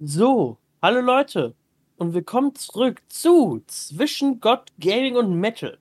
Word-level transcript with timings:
So, 0.00 0.58
hallo 0.80 1.00
Leute 1.00 1.56
und 1.96 2.14
willkommen 2.14 2.54
zurück 2.54 3.02
zu 3.08 3.64
Zwischen 3.66 4.38
Gott, 4.38 4.70
Gaming 4.78 5.16
und 5.16 5.34
Metal. 5.34 5.76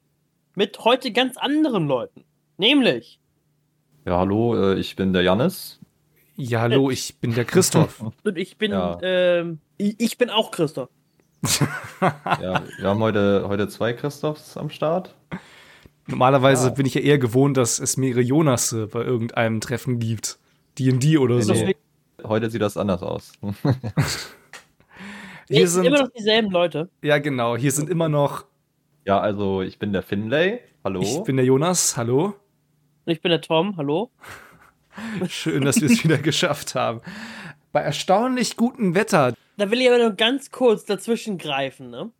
Mit 0.55 0.79
heute 0.83 1.11
ganz 1.11 1.37
anderen 1.37 1.87
Leuten. 1.87 2.23
Nämlich. 2.57 3.19
Ja, 4.05 4.17
hallo, 4.17 4.55
äh, 4.55 4.79
ich 4.79 4.95
bin 4.95 5.13
der 5.13 5.21
Jannis. 5.21 5.79
Ja, 6.35 6.61
hallo, 6.61 6.89
ich 6.89 7.19
bin 7.19 7.35
der 7.35 7.45
Christoph. 7.45 8.03
und 8.23 8.39
ich 8.39 8.57
bin, 8.57 8.71
ja. 8.71 8.97
ähm, 9.03 9.59
ich 9.77 10.17
bin 10.17 10.31
auch 10.31 10.49
Christoph. 10.49 10.89
ja, 12.01 12.63
wir 12.79 12.87
haben 12.87 13.01
heute, 13.01 13.45
heute 13.47 13.67
zwei 13.67 13.93
Christophs 13.93 14.57
am 14.57 14.71
Start. 14.71 15.13
Normalerweise 16.07 16.69
ja. 16.69 16.73
bin 16.73 16.87
ich 16.87 16.95
ja 16.95 17.01
eher 17.01 17.19
gewohnt, 17.19 17.55
dass 17.55 17.77
es 17.77 17.97
mehrere 17.97 18.21
Jonas 18.21 18.75
bei 18.91 19.03
irgendeinem 19.03 19.61
Treffen 19.61 19.99
gibt. 19.99 20.39
D&D 20.79 21.19
oder 21.19 21.39
so. 21.43 21.53
Nee, 21.53 21.75
heute 22.23 22.49
sieht 22.49 22.61
das 22.61 22.77
anders 22.77 23.01
aus. 23.03 23.33
hier 23.41 23.73
nee, 25.49 25.65
sind 25.65 25.85
immer 25.85 25.99
noch 25.99 26.11
dieselben 26.11 26.51
Leute. 26.51 26.89
Ja, 27.01 27.19
genau. 27.19 27.55
Hier 27.57 27.71
sind 27.71 27.89
immer 27.89 28.09
noch. 28.09 28.45
Ja, 29.05 29.19
also 29.19 29.61
ich 29.61 29.79
bin 29.79 29.93
der 29.93 30.03
Finlay. 30.03 30.59
Hallo. 30.83 31.01
Ich 31.01 31.23
bin 31.23 31.37
der 31.37 31.45
Jonas. 31.45 31.97
Hallo. 31.97 32.35
Ich 33.05 33.21
bin 33.21 33.29
der 33.29 33.41
Tom. 33.41 33.77
Hallo. 33.77 34.11
Schön, 35.27 35.63
dass 35.63 35.79
wir 35.79 35.89
es 35.89 36.03
wieder 36.03 36.17
geschafft 36.17 36.75
haben. 36.75 37.01
Bei 37.71 37.81
erstaunlich 37.81 38.57
gutem 38.57 38.95
Wetter. 38.95 39.33
Da 39.57 39.71
will 39.71 39.81
ich 39.81 39.87
aber 39.87 39.99
nur 39.99 40.11
ganz 40.11 40.51
kurz 40.51 40.85
dazwischen 40.85 41.37
greifen, 41.37 41.89
ne? 41.89 42.11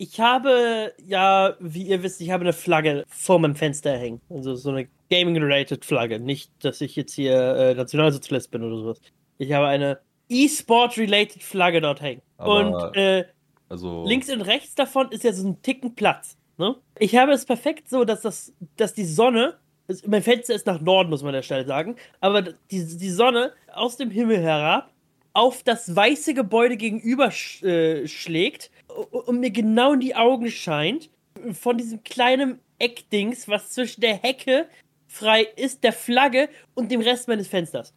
Ich 0.00 0.20
habe 0.20 0.92
ja, 1.04 1.56
wie 1.58 1.82
ihr 1.82 2.04
wisst, 2.04 2.20
ich 2.20 2.30
habe 2.30 2.42
eine 2.42 2.52
Flagge 2.52 3.04
vor 3.08 3.40
meinem 3.40 3.56
Fenster 3.56 3.96
hängen. 3.96 4.20
Also 4.30 4.54
so 4.54 4.70
eine 4.70 4.88
Gaming-related 5.10 5.84
Flagge. 5.84 6.20
Nicht, 6.20 6.52
dass 6.64 6.80
ich 6.80 6.94
jetzt 6.94 7.14
hier 7.14 7.34
äh, 7.34 7.74
Nationalsozialist 7.74 8.50
bin 8.52 8.62
oder 8.62 8.76
sowas. 8.76 9.00
Ich 9.38 9.52
habe 9.52 9.66
eine 9.66 10.00
E-Sport-related 10.28 11.42
Flagge 11.42 11.80
dort 11.80 12.00
hängen. 12.00 12.22
Aber, 12.36 12.66
und 12.66 12.96
äh, 12.96 13.24
also 13.68 14.04
links 14.06 14.28
und 14.30 14.42
rechts 14.42 14.74
davon 14.74 15.10
ist 15.10 15.24
ja 15.24 15.32
so 15.32 15.48
ein 15.48 15.62
Ticken 15.62 15.94
Platz. 15.94 16.36
Ne? 16.58 16.76
Ich 16.98 17.16
habe 17.16 17.32
es 17.32 17.44
perfekt 17.44 17.88
so, 17.88 18.04
dass, 18.04 18.22
das, 18.22 18.52
dass 18.76 18.94
die 18.94 19.04
Sonne, 19.04 19.58
mein 20.06 20.22
Fenster 20.22 20.54
ist 20.54 20.66
nach 20.66 20.80
Norden, 20.80 21.10
muss 21.10 21.22
man 21.22 21.28
an 21.28 21.34
der 21.34 21.42
Stelle 21.42 21.66
sagen, 21.66 21.96
aber 22.20 22.42
die, 22.42 22.54
die 22.70 23.10
Sonne 23.10 23.52
aus 23.72 23.96
dem 23.96 24.10
Himmel 24.10 24.38
herab 24.38 24.92
auf 25.32 25.62
das 25.62 25.94
weiße 25.94 26.34
Gebäude 26.34 26.76
gegenüber 26.76 27.30
sch, 27.30 27.62
äh, 27.62 28.08
schlägt 28.08 28.70
und 29.10 29.38
mir 29.38 29.50
genau 29.50 29.92
in 29.92 30.00
die 30.00 30.16
Augen 30.16 30.50
scheint 30.50 31.10
von 31.52 31.78
diesem 31.78 32.02
kleinen 32.02 32.58
Eckdings, 32.78 33.46
was 33.48 33.70
zwischen 33.70 34.00
der 34.00 34.14
Hecke 34.14 34.66
frei 35.06 35.46
ist, 35.56 35.84
der 35.84 35.92
Flagge 35.92 36.48
und 36.74 36.90
dem 36.90 37.00
Rest 37.00 37.28
meines 37.28 37.48
Fensters. 37.48 37.94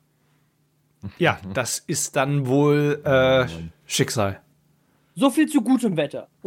Ja, 1.17 1.39
das 1.53 1.79
ist 1.79 2.15
dann 2.15 2.47
wohl 2.47 3.01
äh, 3.03 3.47
Schicksal. 3.85 4.41
So 5.15 5.29
viel 5.29 5.47
zu 5.47 5.61
gutem 5.61 5.97
Wetter. 5.97 6.27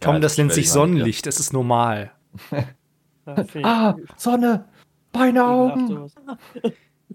Komm, 0.00 0.14
ja, 0.14 0.18
das 0.18 0.36
nennt 0.36 0.52
sich 0.52 0.70
Sonnenlicht, 0.70 1.26
es 1.26 1.40
ist 1.40 1.52
normal. 1.52 2.12
ah, 3.62 3.94
Sonne, 4.16 4.66
Beine 5.12 5.44
Augen. 5.44 6.10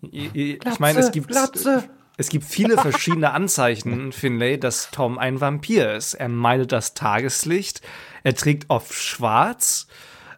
Ich, 0.02 0.36
ich 0.36 0.80
meine, 0.80 1.00
es 1.00 1.12
gibt, 1.12 1.32
es 2.17 2.30
gibt 2.30 2.45
viele 2.45 2.78
verschiedene 2.78 3.32
Anzeichen, 3.32 4.12
Finlay, 4.12 4.58
dass 4.58 4.92
Tom 4.92 5.17
ein 5.17 5.42
Vampir 5.42 5.94
ist. 5.94 6.14
Er 6.14 6.30
meidet 6.30 6.72
das 6.72 6.94
Tageslicht, 6.94 7.82
er 8.23 8.36
trägt 8.36 8.70
oft 8.70 8.94
schwarz, 8.94 9.88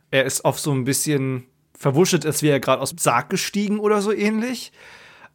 er 0.10 0.26
ist 0.26 0.46
oft 0.46 0.60
so 0.60 0.72
ein 0.72 0.86
bisschen 0.86 1.46
verwuschelt, 1.78 2.26
als 2.26 2.42
wäre 2.42 2.54
er 2.54 2.60
gerade 2.60 2.82
aus 2.82 2.90
dem 2.90 2.98
Sarg 2.98 3.30
gestiegen 3.30 3.80
oder 3.80 4.02
so 4.02 4.12
ähnlich. 4.12 4.72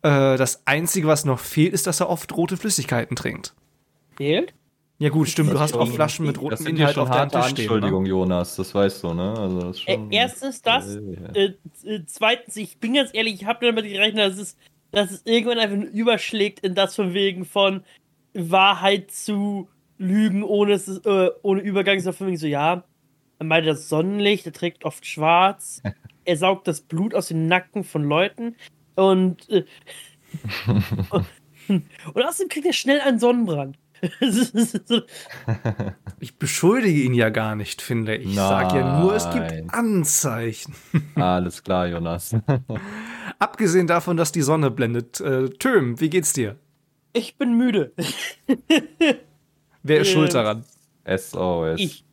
Äh, 0.03 0.37
das 0.37 0.67
Einzige, 0.67 1.07
was 1.07 1.25
noch 1.25 1.39
fehlt, 1.39 1.73
ist, 1.73 1.87
dass 1.87 2.01
er 2.01 2.09
oft 2.09 2.37
rote 2.37 2.57
Flüssigkeiten 2.57 3.17
trinkt. 3.17 3.55
Fehlt? 4.17 4.55
Ja 4.99 5.09
gut, 5.09 5.29
stimmt, 5.29 5.51
du 5.51 5.59
hast 5.59 5.75
auch 5.75 5.89
Flaschen 5.89 6.27
mit 6.27 6.41
rotem 6.41 6.65
Inhalt 6.65 6.97
auf 6.97 7.11
deinem 7.11 7.29
Tisch 7.29 7.41
stehen. 7.47 7.55
Ne? 7.55 7.61
Entschuldigung, 7.63 8.03
ne? 8.05 8.09
Jonas, 8.09 8.55
das 8.55 8.73
weißt 8.73 9.03
du, 9.03 9.15
ne? 9.15 9.35
Also 9.37 9.61
das 9.61 9.81
schon, 9.81 10.13
äh, 10.13 10.17
erstens 10.17 10.63
das, 10.63 10.97
äh, 10.97 11.55
äh, 11.83 12.03
zweitens, 12.07 12.57
ich 12.57 12.79
bin 12.79 12.95
ganz 12.95 13.11
ehrlich, 13.13 13.35
ich 13.35 13.45
habe 13.45 13.67
damit 13.67 13.85
gerechnet, 13.85 14.31
dass 14.31 14.39
es, 14.39 14.57
dass 14.93 15.11
es 15.11 15.23
irgendwann 15.25 15.59
einfach 15.59 15.93
überschlägt 15.93 16.61
in 16.61 16.77
das 16.77 16.95
von 16.95 17.15
wegen 17.15 17.45
von 17.45 17.83
Wahrheit 18.33 19.11
zu 19.11 19.69
Lügen 19.99 20.45
ohne, 20.45 20.75
äh, 20.75 21.31
ohne 21.43 21.63
Übergang, 21.63 21.99
so 21.99 22.13
von 22.13 22.29
wegen 22.29 22.37
so, 22.37 22.47
ja, 22.47 22.85
er 23.41 23.45
meinte 23.45 23.71
das 23.71 23.89
Sonnenlicht, 23.89 24.47
er 24.47 24.53
trägt 24.53 24.85
oft 24.85 25.05
schwarz, 25.05 25.83
er 26.25 26.37
saugt 26.37 26.69
das 26.69 26.81
Blut 26.81 27.13
aus 27.13 27.27
den 27.27 27.49
Nacken 27.49 27.83
von 27.83 28.05
Leuten 28.05 28.55
und, 28.95 29.49
äh, 29.49 29.65
und, 31.11 31.27
und 32.15 32.23
außerdem 32.23 32.49
kriegt 32.49 32.67
er 32.67 32.73
schnell 32.73 33.01
einen 33.01 33.19
Sonnenbrand. 33.19 33.77
ich 36.19 36.37
beschuldige 36.37 37.03
ihn 37.03 37.15
ja 37.15 37.31
gar 37.31 37.55
nicht, 37.55 37.81
finde 37.81 38.17
ich. 38.17 38.31
Ich 38.31 38.35
sage 38.35 38.79
ja 38.79 39.01
nur, 39.01 39.15
es 39.15 39.31
gibt 39.31 39.73
Anzeichen. 39.73 40.75
Alles 41.15 41.63
klar, 41.63 41.87
Jonas. 41.87 42.35
Abgesehen 43.39 43.87
davon, 43.87 44.17
dass 44.17 44.33
die 44.33 44.43
Sonne 44.43 44.73
blendet. 44.73 45.21
Äh, 45.21 45.51
Töm, 45.51 46.01
wie 46.01 46.11
geht's 46.11 46.33
dir? 46.33 46.57
Ich 47.13 47.37
bin 47.39 47.57
müde. 47.57 47.93
Wer 49.85 50.01
ist 50.01 50.09
äh, 50.09 50.13
schuld 50.13 50.35
daran? 50.35 50.65
SOS. 51.07 51.79
Ich. 51.79 52.05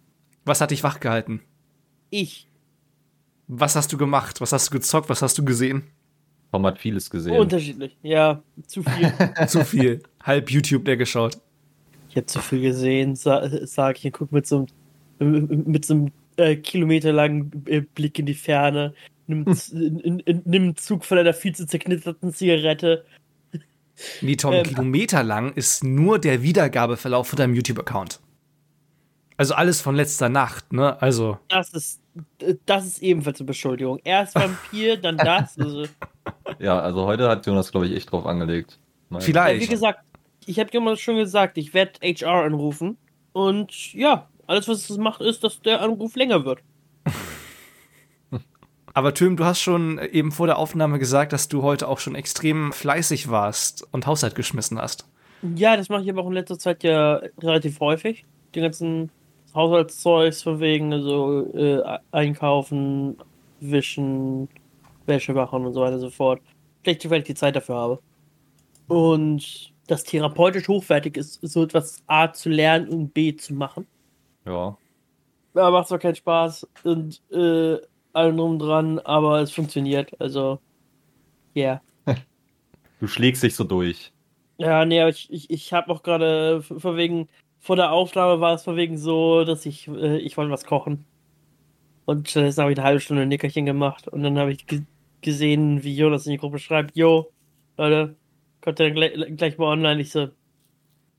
Was 0.45 0.62
hat 0.62 0.69
dich 0.69 0.84
wachgehalten? 0.84 1.41
Ich. 2.12 2.47
Was 3.47 3.75
hast 3.75 3.91
du 3.91 3.97
gemacht? 3.97 4.41
Was 4.41 4.53
hast 4.53 4.68
du 4.68 4.78
gezockt? 4.78 5.09
Was 5.09 5.23
hast 5.23 5.39
du 5.39 5.45
gesehen? 5.45 5.88
Tom 6.52 6.66
hat 6.66 6.80
vieles 6.80 7.10
gesehen. 7.10 7.40
Unterschiedlich, 7.40 7.98
ja. 8.02 8.42
Zu 8.66 8.84
viel. 8.84 9.14
zu 9.48 9.66
viel. 9.66 10.04
Halb 10.24 10.50
YouTube 10.52 10.86
der 10.86 10.98
geschaut. 10.98 11.38
Ich 12.10 12.16
habe 12.16 12.26
zu 12.26 12.40
viel 12.40 12.62
gesehen, 12.62 13.16
sa 13.16 13.48
sag 13.66 14.00
ich 14.00 14.06
und 14.06 14.12
guck 14.14 14.32
mit 14.32 14.48
so 14.48 14.66
einem, 15.20 15.64
mit 15.68 15.86
so 15.86 15.94
einem 15.94 16.12
äh, 16.38 16.56
kilometerlangen 16.56 17.50
Blick 17.94 18.18
in 18.18 18.26
die 18.26 18.34
Ferne, 18.34 18.94
nimm, 19.28 19.46
hm. 19.46 20.22
einen 20.28 20.76
Zug 20.76 21.06
von 21.06 21.20
einer 21.20 21.34
viel 21.34 21.54
zu 21.54 21.68
zerknitterten 21.68 22.34
Zigarette. 22.34 23.06
Wie 24.22 24.38
Tom, 24.38 24.54
ähm, 24.54 24.64
kilometerlang 24.64 25.54
ist 25.54 25.84
nur 25.84 26.18
der 26.18 26.42
Wiedergabeverlauf 26.42 27.28
von 27.28 27.38
deinem 27.38 27.54
YouTube-Account. 27.54 28.20
Also 29.38 29.54
alles 29.54 29.80
von 29.81 29.96
letzter 29.96 30.30
Nacht, 30.30 30.74
ne? 30.74 31.02
Also. 31.02 31.38
Das 31.48 31.74
ist, 31.74 32.02
das 32.66 32.86
ist 32.86 33.02
ebenfalls 33.02 33.40
eine 33.40 33.48
Beschuldigung. 33.48 34.00
Erst 34.04 34.36
Vampir, 34.36 34.98
dann 34.98 35.18
das. 35.18 35.58
Also. 35.58 35.86
Ja, 36.59 36.79
also 36.79 37.06
heute 37.06 37.29
hat 37.29 37.45
Jonas, 37.45 37.72
glaube 37.72 37.88
ich, 37.88 37.95
echt 37.95 38.12
drauf 38.12 38.25
angelegt. 38.25 38.79
Meine 39.09 39.23
Vielleicht. 39.23 39.62
Ja, 39.62 39.67
wie 39.67 39.72
gesagt, 39.72 40.00
ich 40.45 40.59
habe 40.59 40.69
dir 40.69 40.97
schon 40.97 41.16
gesagt, 41.16 41.57
ich 41.57 41.73
werde 41.73 42.00
HR 42.01 42.44
anrufen. 42.44 42.97
Und 43.34 43.94
ja, 43.94 44.28
alles, 44.47 44.68
was 44.68 44.89
es 44.89 44.97
macht, 44.97 45.22
ist, 45.22 45.44
dass 45.44 45.62
der 45.62 45.81
Anruf 45.81 46.16
länger 46.16 46.44
wird. 46.45 46.59
Aber 48.94 49.13
Tim, 49.13 49.38
du 49.38 49.45
hast 49.45 49.62
schon 49.62 50.00
eben 50.00 50.31
vor 50.31 50.47
der 50.47 50.57
Aufnahme 50.57 51.00
gesagt, 51.00 51.34
dass 51.34 51.47
du 51.47 51.62
heute 51.62 51.88
auch 51.88 52.00
schon 52.00 52.16
extrem 52.16 52.73
fleißig 52.73 53.29
warst 53.29 53.88
und 53.91 54.07
Haushalt 54.07 54.35
geschmissen 54.35 54.79
hast. 54.79 55.07
Ja, 55.56 55.78
das 55.78 55.89
mache 55.89 56.03
ich 56.03 56.09
aber 56.09 56.23
auch 56.23 56.28
in 56.28 56.34
letzter 56.34 56.59
Zeit 56.59 56.84
ja 56.84 57.22
relativ 57.41 57.79
häufig. 57.79 58.25
Die 58.56 58.62
ganzen 58.62 59.12
Haushaltszeugs 59.53 60.44
von 60.44 60.59
wegen, 60.59 60.91
also 60.91 61.45
äh, 61.53 61.81
einkaufen, 62.12 63.18
wischen, 63.59 64.50
Wäsche 65.09 65.34
machen 65.34 65.66
und 65.66 65.74
so 65.74 65.81
weiter 65.81 65.96
und 65.96 66.02
so 66.02 66.09
fort. 66.09 66.42
Schlecht, 66.84 67.09
weil 67.09 67.20
ich 67.20 67.28
die 67.28 67.36
Zeit 67.36 67.56
dafür 67.56 67.75
habe. 67.75 68.00
Und 68.88 69.74
das 69.88 70.03
therapeutisch 70.03 70.68
hochwertig 70.68 71.18
ist, 71.18 71.40
so 71.42 71.64
etwas 71.64 72.02
A 72.08 72.31
zu 72.31 72.50
lernen 72.50 72.88
und 72.90 73.14
B 73.14 73.36
zu 73.36 73.53
machen. 73.53 73.88
Ja. 74.46 74.78
Ja, 75.56 75.72
macht 75.72 75.88
zwar 75.88 76.00
keinen 76.00 76.16
Spaß 76.16 76.68
und 76.84 77.22
äh, 77.31 77.78
allem 78.14 78.38
drum 78.38 78.59
dran, 78.59 79.00
aber 79.00 79.42
es 79.42 79.52
funktioniert. 79.52 80.19
Also, 80.22 80.59
ja. 81.53 81.81
Yeah. 82.06 82.16
Du 83.00 83.08
schlägst 83.08 83.44
dich 83.44 83.56
so 83.56 83.64
durch. 83.64 84.12
Ja, 84.58 84.84
nee, 84.86 85.00
aber 85.00 85.09
ich, 85.09 85.31
ich, 85.31 85.50
ich 85.50 85.74
habe 85.74 85.92
auch 85.92 86.04
gerade 86.04 86.62
vor 86.62 86.98
wegen, 86.98 87.30
vor 87.60 87.75
der 87.78 87.92
Aufnahme 87.92 88.42
war 88.42 88.54
es 88.56 88.63
vor 88.63 88.75
wegen 88.75 88.98
so, 88.98 89.45
dass 89.45 89.66
ich, 89.66 89.88
äh, 89.88 90.18
ich 90.18 90.36
wollte 90.36 90.51
was 90.51 90.66
kochen. 90.66 91.06
Und 92.06 92.30
stattdessen 92.30 92.62
habe 92.62 92.72
ich 92.74 92.78
eine 92.78 92.86
halbe 92.86 93.00
Stunde 93.00 93.24
ein 93.24 93.30
Nickerchen 93.30 93.66
gemacht 93.66 94.07
und 94.07 94.24
dann 94.24 94.38
habe 94.38 94.51
ich 94.51 94.66
gesehen, 95.21 95.83
wie 95.83 95.95
Jonas 95.95 96.25
in 96.25 96.33
die 96.33 96.38
Gruppe 96.38 96.60
schreibt, 96.60 96.95
jo, 96.95 97.31
Leute, 97.77 98.16
kommt 98.62 98.80
dann 98.80 98.94
gleich, 98.94 99.13
gleich 99.36 99.57
mal 99.57 99.68
online. 99.68 100.01
Ich 100.01 100.12
so, 100.12 100.30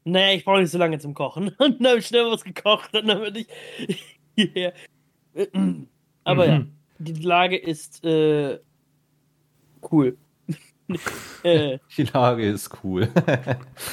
nee, 0.04 0.36
ich 0.36 0.44
brauche 0.44 0.60
nicht 0.60 0.70
so 0.70 0.78
lange 0.78 0.98
zum 0.98 1.14
Kochen. 1.14 1.48
Und 1.58 1.80
dann 1.80 1.88
habe 1.88 1.98
ich 1.98 2.06
schnell 2.06 2.30
was 2.30 2.44
gekocht 2.44 2.94
und 2.94 3.06
dann 3.06 3.20
bin 3.20 3.46
ich 3.86 4.04
hierher. 4.36 4.72
Aber 6.24 6.46
mhm. 6.46 6.50
ja, 6.50 6.66
die 6.98 7.22
Lage 7.22 7.56
ist 7.56 8.04
äh, 8.04 8.58
cool. 9.90 10.16
äh, 11.44 11.78
die 11.96 12.02
Lage 12.02 12.46
ist 12.46 12.70
cool. 12.82 13.08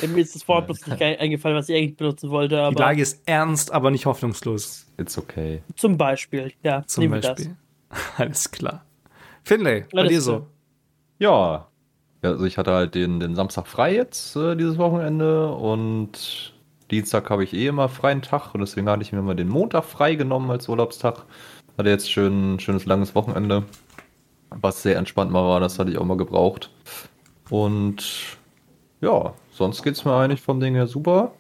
mir 0.02 0.22
ist 0.22 0.36
das 0.36 0.48
Wort 0.48 0.66
bloß 0.66 0.88
nicht 0.88 1.02
eingefallen, 1.02 1.56
was 1.56 1.70
ich 1.70 1.76
eigentlich 1.76 1.96
benutzen 1.96 2.30
wollte. 2.32 2.70
die 2.72 2.82
Lage 2.82 3.02
ist 3.02 3.22
ernst, 3.28 3.72
aber 3.72 3.92
nicht 3.92 4.06
hoffnungslos. 4.06 4.88
It's 4.98 5.18
okay. 5.18 5.62
Zum 5.76 5.98
Beispiel, 5.98 6.52
ja. 6.64 6.84
Zum 6.86 7.10
Beispiel. 7.10 7.56
Alles 8.18 8.52
klar. 8.52 8.87
Finlay, 9.48 9.86
bei 9.94 10.08
dir 10.08 10.22
so. 10.22 10.46
Ja, 11.20 11.68
Ja, 12.22 12.32
also 12.32 12.46
ich 12.46 12.58
hatte 12.58 12.72
halt 12.74 12.96
den, 12.96 13.20
den 13.20 13.36
Samstag 13.36 13.68
frei 13.68 13.94
jetzt, 13.96 14.36
äh, 14.36 14.56
dieses 14.56 14.78
Wochenende 14.78 15.52
und 15.52 16.54
Dienstag 16.92 17.30
habe 17.30 17.44
ich 17.44 17.54
eh 17.54 17.68
immer 17.68 17.90
freien 17.90 18.22
Tag 18.22 18.54
und 18.54 18.62
deswegen 18.62 18.90
hatte 18.90 19.04
ich 19.04 19.14
mir 19.14 19.22
mal 19.22 19.36
den 19.36 19.50
Montag 19.50 19.86
frei 19.86 20.16
genommen 20.16 20.50
als 20.52 20.68
Urlaubstag. 20.68 21.26
Hatte 21.78 21.90
jetzt 21.90 22.12
schön 22.12 22.60
schönes 22.60 22.86
langes 22.86 23.14
Wochenende, 23.16 23.64
was 24.50 24.82
sehr 24.84 24.98
entspannt 24.98 25.32
mal 25.32 25.44
war, 25.44 25.60
das 25.60 25.80
hatte 25.80 25.92
ich 25.92 25.98
auch 25.98 26.06
mal 26.06 26.18
gebraucht. 26.18 26.72
Und 27.50 28.38
ja, 29.02 29.34
sonst 29.52 29.84
geht 29.84 29.94
es 29.94 30.04
mir 30.06 30.14
eigentlich 30.16 30.42
vom 30.42 30.60
Ding 30.60 30.76
her 30.76 30.88
super. 30.88 31.34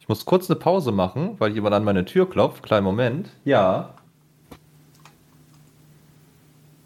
Ich 0.00 0.08
muss 0.08 0.24
kurz 0.24 0.48
eine 0.48 0.58
Pause 0.58 0.92
machen, 0.92 1.34
weil 1.38 1.52
jemand 1.52 1.74
an 1.74 1.84
meine 1.84 2.04
Tür 2.04 2.30
klopft. 2.30 2.62
Kleinen 2.62 2.84
Moment. 2.84 3.28
Ja. 3.44 3.94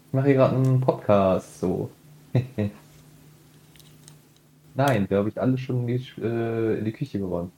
mache 0.11 0.27
hier 0.27 0.35
gerade 0.35 0.55
einen 0.55 0.81
Podcast, 0.81 1.59
so. 1.59 1.89
Nein, 4.75 5.09
wir 5.09 5.17
habe 5.17 5.29
ich 5.29 5.39
alles 5.39 5.59
schon 5.59 5.87
in 5.87 5.87
die, 5.87 6.05
äh, 6.21 6.79
in 6.79 6.85
die 6.85 6.91
Küche 6.93 7.19
gewonnen. 7.19 7.51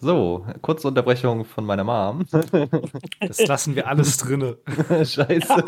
So, 0.00 0.44
kurze 0.60 0.88
Unterbrechung 0.88 1.44
von 1.44 1.64
meiner 1.64 1.84
Mom. 1.84 2.26
Das 3.20 3.46
lassen 3.46 3.74
wir 3.74 3.86
alles 3.88 4.16
drinne. 4.18 4.56
Scheiße. 4.88 5.64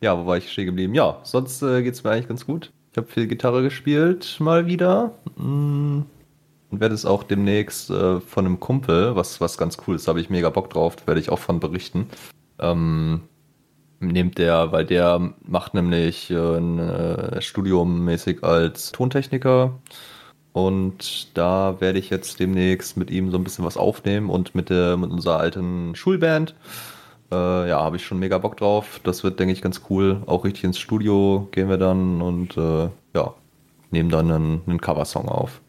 ja, 0.00 0.18
wo 0.18 0.26
war 0.26 0.36
ich 0.36 0.50
stehen 0.52 0.66
geblieben? 0.66 0.94
Ja, 0.94 1.20
sonst 1.22 1.62
äh, 1.62 1.82
geht 1.82 1.94
es 1.94 2.04
mir 2.04 2.10
eigentlich 2.10 2.28
ganz 2.28 2.44
gut. 2.44 2.72
Ich 2.92 2.98
habe 2.98 3.06
viel 3.06 3.26
Gitarre 3.26 3.62
gespielt, 3.62 4.36
mal 4.40 4.66
wieder. 4.66 5.12
Mm. 5.36 6.02
Und 6.74 6.80
werde 6.80 6.96
es 6.96 7.06
auch 7.06 7.22
demnächst 7.22 7.88
äh, 7.90 8.18
von 8.18 8.46
einem 8.46 8.58
Kumpel, 8.58 9.14
was, 9.14 9.40
was 9.40 9.56
ganz 9.56 9.78
cool 9.86 9.94
ist, 9.94 10.08
habe 10.08 10.20
ich 10.20 10.28
mega 10.28 10.50
Bock 10.50 10.70
drauf, 10.70 10.96
werde 11.06 11.20
ich 11.20 11.30
auch 11.30 11.38
von 11.38 11.60
berichten. 11.60 12.08
Ähm, 12.58 13.20
nimmt 14.00 14.38
der, 14.38 14.72
weil 14.72 14.84
der 14.84 15.34
macht 15.46 15.74
nämlich 15.74 16.32
äh, 16.32 16.56
ein 16.56 16.80
äh, 16.80 17.40
Studium 17.40 18.04
mäßig 18.04 18.42
als 18.42 18.90
Tontechniker. 18.90 19.78
Und 20.52 21.38
da 21.38 21.80
werde 21.80 22.00
ich 22.00 22.10
jetzt 22.10 22.40
demnächst 22.40 22.96
mit 22.96 23.08
ihm 23.12 23.30
so 23.30 23.38
ein 23.38 23.44
bisschen 23.44 23.64
was 23.64 23.76
aufnehmen 23.76 24.28
und 24.28 24.56
mit, 24.56 24.68
der, 24.68 24.96
mit 24.96 25.12
unserer 25.12 25.38
alten 25.38 25.94
Schulband. 25.94 26.56
Äh, 27.30 27.68
ja, 27.68 27.78
habe 27.84 27.98
ich 27.98 28.04
schon 28.04 28.18
mega 28.18 28.38
Bock 28.38 28.56
drauf. 28.56 29.00
Das 29.04 29.22
wird, 29.22 29.38
denke 29.38 29.52
ich, 29.52 29.62
ganz 29.62 29.82
cool. 29.90 30.24
Auch 30.26 30.44
richtig 30.44 30.64
ins 30.64 30.80
Studio 30.80 31.46
gehen 31.52 31.68
wir 31.68 31.78
dann 31.78 32.20
und 32.20 32.56
äh, 32.56 32.88
ja, 33.14 33.32
nehmen 33.92 34.10
dann 34.10 34.28
einen, 34.32 34.62
einen 34.66 34.80
Coversong 34.80 35.28
auf. 35.28 35.60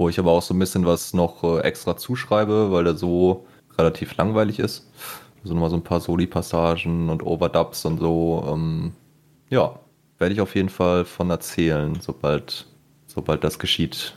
Wo 0.00 0.08
ich 0.08 0.18
aber 0.18 0.32
auch 0.32 0.40
so 0.40 0.54
ein 0.54 0.58
bisschen 0.58 0.86
was 0.86 1.12
noch 1.12 1.44
äh, 1.44 1.60
extra 1.60 1.94
zuschreibe, 1.94 2.72
weil 2.72 2.84
der 2.84 2.96
so 2.96 3.46
relativ 3.76 4.16
langweilig 4.16 4.58
ist. 4.58 4.90
Also 5.42 5.52
nochmal 5.52 5.68
so 5.68 5.76
ein 5.76 5.84
paar 5.84 6.00
Soli-Passagen 6.00 7.10
und 7.10 7.22
Overdubs 7.22 7.84
und 7.84 8.00
so. 8.00 8.42
Ähm, 8.50 8.92
ja, 9.50 9.78
werde 10.16 10.32
ich 10.32 10.40
auf 10.40 10.54
jeden 10.54 10.70
Fall 10.70 11.04
von 11.04 11.28
erzählen, 11.28 11.98
sobald, 12.00 12.66
sobald 13.08 13.44
das 13.44 13.58
geschieht. 13.58 14.16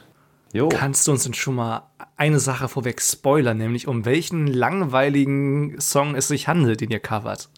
Jo. 0.53 0.69
Kannst 0.69 1.05
du 1.05 1.11
uns 1.11 1.25
denn 1.25 1.33
schon 1.33 1.55
mal 1.55 1.89
eine 2.15 2.39
Sache 2.39 2.69
vorweg 2.69 3.01
spoilern, 3.01 3.57
nämlich 3.57 3.89
um 3.89 4.05
welchen 4.05 4.47
langweiligen 4.47 5.81
Song 5.81 6.15
es 6.15 6.29
sich 6.29 6.47
handelt, 6.47 6.79
den 6.79 6.91
ihr 6.91 7.01
covert? 7.01 7.49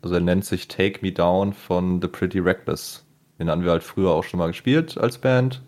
Also 0.00 0.14
er 0.14 0.20
nennt 0.20 0.44
sich 0.44 0.68
Take 0.68 1.00
Me 1.02 1.10
Down 1.10 1.54
von 1.54 2.00
The 2.00 2.06
Pretty 2.06 2.38
Reckless. 2.38 3.04
Den 3.40 3.50
haben 3.50 3.64
wir 3.64 3.72
halt 3.72 3.82
früher 3.82 4.10
auch 4.10 4.22
schon 4.22 4.38
mal 4.38 4.46
gespielt 4.46 4.96
als 4.96 5.18
Band. 5.18 5.60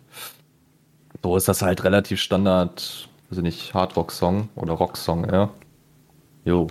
So 1.22 1.36
ist 1.36 1.48
das 1.48 1.62
halt 1.62 1.84
relativ 1.84 2.20
Standard, 2.20 3.08
also 3.30 3.42
nicht 3.42 3.74
Hardrock-Song 3.74 4.48
oder 4.54 4.72
Rock-Song, 4.72 5.30
ja. 5.30 5.50
Jo. 6.44 6.68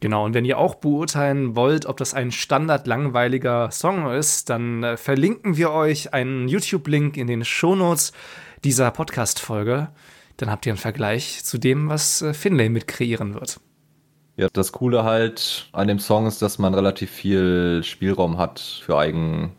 Genau, 0.00 0.24
und 0.24 0.34
wenn 0.34 0.44
ihr 0.44 0.58
auch 0.58 0.74
beurteilen 0.74 1.56
wollt, 1.56 1.86
ob 1.86 1.96
das 1.96 2.12
ein 2.12 2.30
standard 2.30 2.86
langweiliger 2.86 3.70
Song 3.70 4.10
ist, 4.10 4.50
dann 4.50 4.82
äh, 4.82 4.96
verlinken 4.96 5.56
wir 5.56 5.70
euch 5.70 6.12
einen 6.12 6.48
YouTube-Link 6.48 7.16
in 7.16 7.26
den 7.26 7.44
Shownotes 7.44 8.12
dieser 8.64 8.90
Podcast-Folge. 8.90 9.88
Dann 10.36 10.50
habt 10.50 10.66
ihr 10.66 10.72
einen 10.72 10.78
Vergleich 10.78 11.44
zu 11.44 11.56
dem, 11.56 11.88
was 11.88 12.20
äh, 12.20 12.34
Finlay 12.34 12.68
mit 12.68 12.86
kreieren 12.88 13.34
wird. 13.34 13.60
Ja, 14.36 14.48
das 14.52 14.72
Coole 14.72 15.04
halt 15.04 15.68
an 15.72 15.86
dem 15.86 16.00
Song 16.00 16.26
ist, 16.26 16.42
dass 16.42 16.58
man 16.58 16.74
relativ 16.74 17.10
viel 17.10 17.82
Spielraum 17.84 18.36
hat 18.36 18.58
für 18.58 18.98
eigen, 18.98 19.52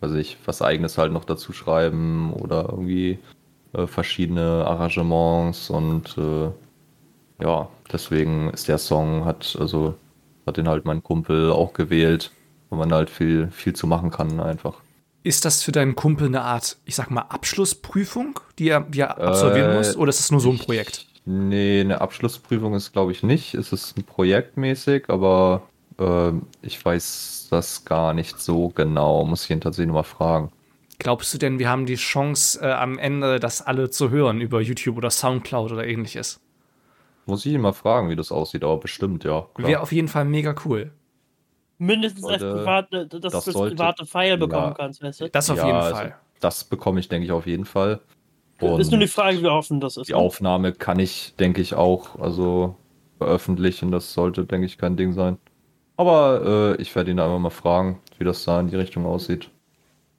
weiß 0.00 0.12
ich, 0.14 0.36
was 0.44 0.62
eigenes 0.62 0.98
halt 0.98 1.12
noch 1.12 1.24
dazu 1.24 1.52
schreiben 1.52 2.32
oder 2.32 2.68
irgendwie 2.70 3.20
äh, 3.76 3.86
verschiedene 3.86 4.64
Arrangements 4.66 5.70
und 5.70 6.16
äh, 6.18 6.50
ja, 7.42 7.68
deswegen 7.92 8.50
ist 8.50 8.68
der 8.68 8.78
Song, 8.78 9.24
hat, 9.24 9.56
also, 9.60 9.94
hat 10.46 10.56
den 10.56 10.68
halt 10.68 10.84
mein 10.84 11.02
Kumpel 11.02 11.50
auch 11.50 11.74
gewählt, 11.74 12.30
wo 12.70 12.76
man 12.76 12.92
halt 12.92 13.10
viel, 13.10 13.48
viel 13.50 13.74
zu 13.74 13.86
machen 13.86 14.10
kann 14.10 14.40
einfach. 14.40 14.74
Ist 15.22 15.44
das 15.44 15.62
für 15.62 15.72
deinen 15.72 15.96
Kumpel 15.96 16.28
eine 16.28 16.42
Art, 16.42 16.78
ich 16.84 16.94
sag 16.94 17.10
mal, 17.10 17.22
Abschlussprüfung, 17.22 18.38
die 18.58 18.68
er, 18.68 18.80
die 18.80 19.00
er 19.00 19.18
absolvieren 19.18 19.72
äh, 19.72 19.74
muss? 19.74 19.96
Oder 19.96 20.10
ist 20.10 20.20
es 20.20 20.30
nur 20.30 20.40
so 20.40 20.50
ein 20.50 20.58
Projekt? 20.58 21.06
Nee, 21.24 21.80
eine 21.80 22.00
Abschlussprüfung 22.00 22.74
ist, 22.74 22.92
glaube 22.92 23.10
ich, 23.10 23.24
nicht. 23.24 23.54
Es 23.54 23.72
ist 23.72 23.98
ein 23.98 24.04
projektmäßig, 24.04 25.10
aber 25.10 25.62
äh, 25.98 26.30
ich 26.62 26.82
weiß 26.82 27.48
das 27.50 27.84
gar 27.84 28.14
nicht 28.14 28.40
so 28.40 28.68
genau. 28.68 29.24
Muss 29.24 29.44
ich 29.44 29.50
ihn 29.50 29.60
tatsächlich 29.60 29.88
nochmal 29.88 30.04
fragen. 30.04 30.52
Glaubst 30.98 31.32
du 31.34 31.38
denn, 31.38 31.58
wir 31.58 31.68
haben 31.68 31.86
die 31.86 31.96
Chance, 31.96 32.60
äh, 32.60 32.72
am 32.72 32.98
Ende 32.98 33.38
das 33.38 33.62
alle 33.62 33.90
zu 33.90 34.10
hören 34.10 34.40
über 34.40 34.60
YouTube 34.60 34.96
oder 34.96 35.10
Soundcloud 35.10 35.72
oder 35.72 35.86
ähnliches? 35.86 36.40
Muss 37.26 37.44
ich 37.44 37.52
ihn 37.52 37.60
mal 37.60 37.72
fragen, 37.72 38.08
wie 38.08 38.16
das 38.16 38.32
aussieht, 38.32 38.64
aber 38.64 38.78
bestimmt, 38.78 39.24
ja. 39.24 39.46
Wäre 39.56 39.80
auf 39.80 39.92
jeden 39.92 40.08
Fall 40.08 40.24
mega 40.24 40.54
cool. 40.64 40.92
Mindestens 41.78 42.24
als 42.24 42.42
private, 42.42 43.06
dass 43.06 43.32
das 43.32 43.44
du 43.44 43.52
das 43.52 43.72
private 43.72 44.06
File 44.06 44.38
bekommen 44.38 44.68
ja, 44.68 44.74
kannst, 44.74 45.02
weißt 45.02 45.20
du? 45.20 45.28
Das 45.28 45.50
auf 45.50 45.58
ja, 45.58 45.66
jeden 45.66 45.80
Fall. 45.80 45.92
Also, 45.92 46.14
das 46.40 46.64
bekomme 46.64 47.00
ich, 47.00 47.08
denke 47.08 47.26
ich, 47.26 47.32
auf 47.32 47.46
jeden 47.46 47.66
Fall. 47.66 48.00
Und 48.60 48.80
ist 48.80 48.90
nur 48.90 49.00
die 49.00 49.08
Frage, 49.08 49.42
wie 49.42 49.46
offen 49.46 49.80
das 49.80 49.96
ist. 49.96 50.08
Die 50.08 50.12
ne? 50.12 50.18
Aufnahme 50.18 50.72
kann 50.72 50.98
ich, 50.98 51.34
denke 51.36 51.60
ich, 51.60 51.74
auch 51.74 52.18
also 52.18 52.76
veröffentlichen. 53.18 53.90
Das 53.90 54.14
sollte, 54.14 54.44
denke 54.46 54.66
ich, 54.66 54.78
kein 54.78 54.96
Ding 54.96 55.12
sein. 55.12 55.36
Aber 55.98 56.76
äh, 56.78 56.82
ich 56.82 56.94
werde 56.94 57.10
ihn 57.10 57.20
einfach 57.20 57.38
mal 57.38 57.50
fragen, 57.50 58.00
wie 58.18 58.24
das 58.24 58.44
da 58.44 58.60
in 58.60 58.68
die 58.68 58.76
Richtung 58.76 59.04
aussieht. 59.04 59.50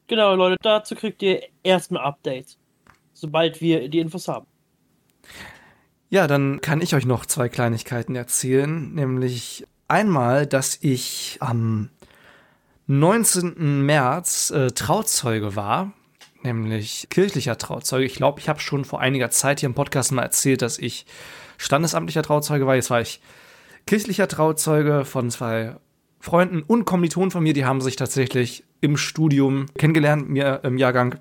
Genau, 0.08 0.36
Leute, 0.36 0.58
dazu 0.62 0.96
kriegt 0.96 1.22
ihr 1.22 1.42
erstmal 1.64 2.04
Updates, 2.04 2.58
sobald 3.14 3.60
wir 3.62 3.90
die 3.90 4.00
Infos 4.00 4.28
haben. 4.28 4.48
Ja, 6.10 6.28
dann 6.28 6.62
kann 6.62 6.82
ich 6.82 6.96
euch 6.96 7.06
noch 7.06 7.26
zwei 7.26 7.50
Kleinigkeiten 7.50 8.16
erzählen, 8.16 8.94
nämlich 8.94 9.68
einmal, 9.90 10.48
dass 10.48 10.78
ich 10.82 11.38
am 11.42 11.90
19. 12.88 13.86
März 13.86 14.52
äh, 14.52 14.72
Trauzeuge 14.72 15.58
war, 15.58 15.92
nämlich 16.44 17.08
kirchlicher 17.10 17.58
Trauzeuge. 17.58 18.06
Ich 18.06 18.16
glaube, 18.16 18.40
ich 18.40 18.48
habe 18.48 18.62
schon 18.62 18.86
vor 18.86 19.02
einiger 19.02 19.30
Zeit 19.30 19.60
hier 19.60 19.68
im 19.68 19.76
Podcast 19.76 20.14
mal 20.14 20.24
erzählt, 20.24 20.62
dass 20.62 20.78
ich 20.78 21.06
standesamtlicher 21.58 22.24
Trauzeuge 22.24 22.66
war. 22.66 22.76
Jetzt 22.76 22.90
war 22.90 23.02
ich 23.02 23.20
kirchlicher 23.86 24.30
Trauzeuge 24.30 25.04
von 25.04 25.30
zwei 25.30 25.76
Freunden 26.20 26.64
und 26.64 26.86
Kommilitonen 26.86 27.32
von 27.32 27.44
mir, 27.44 27.54
die 27.54 27.66
haben 27.66 27.82
sich 27.82 27.96
tatsächlich 27.96 28.64
im 28.82 28.98
Studium 28.98 29.68
kennengelernt, 29.78 30.30
mir 30.30 30.62
im 30.64 30.78
Jahrgang. 30.78 31.20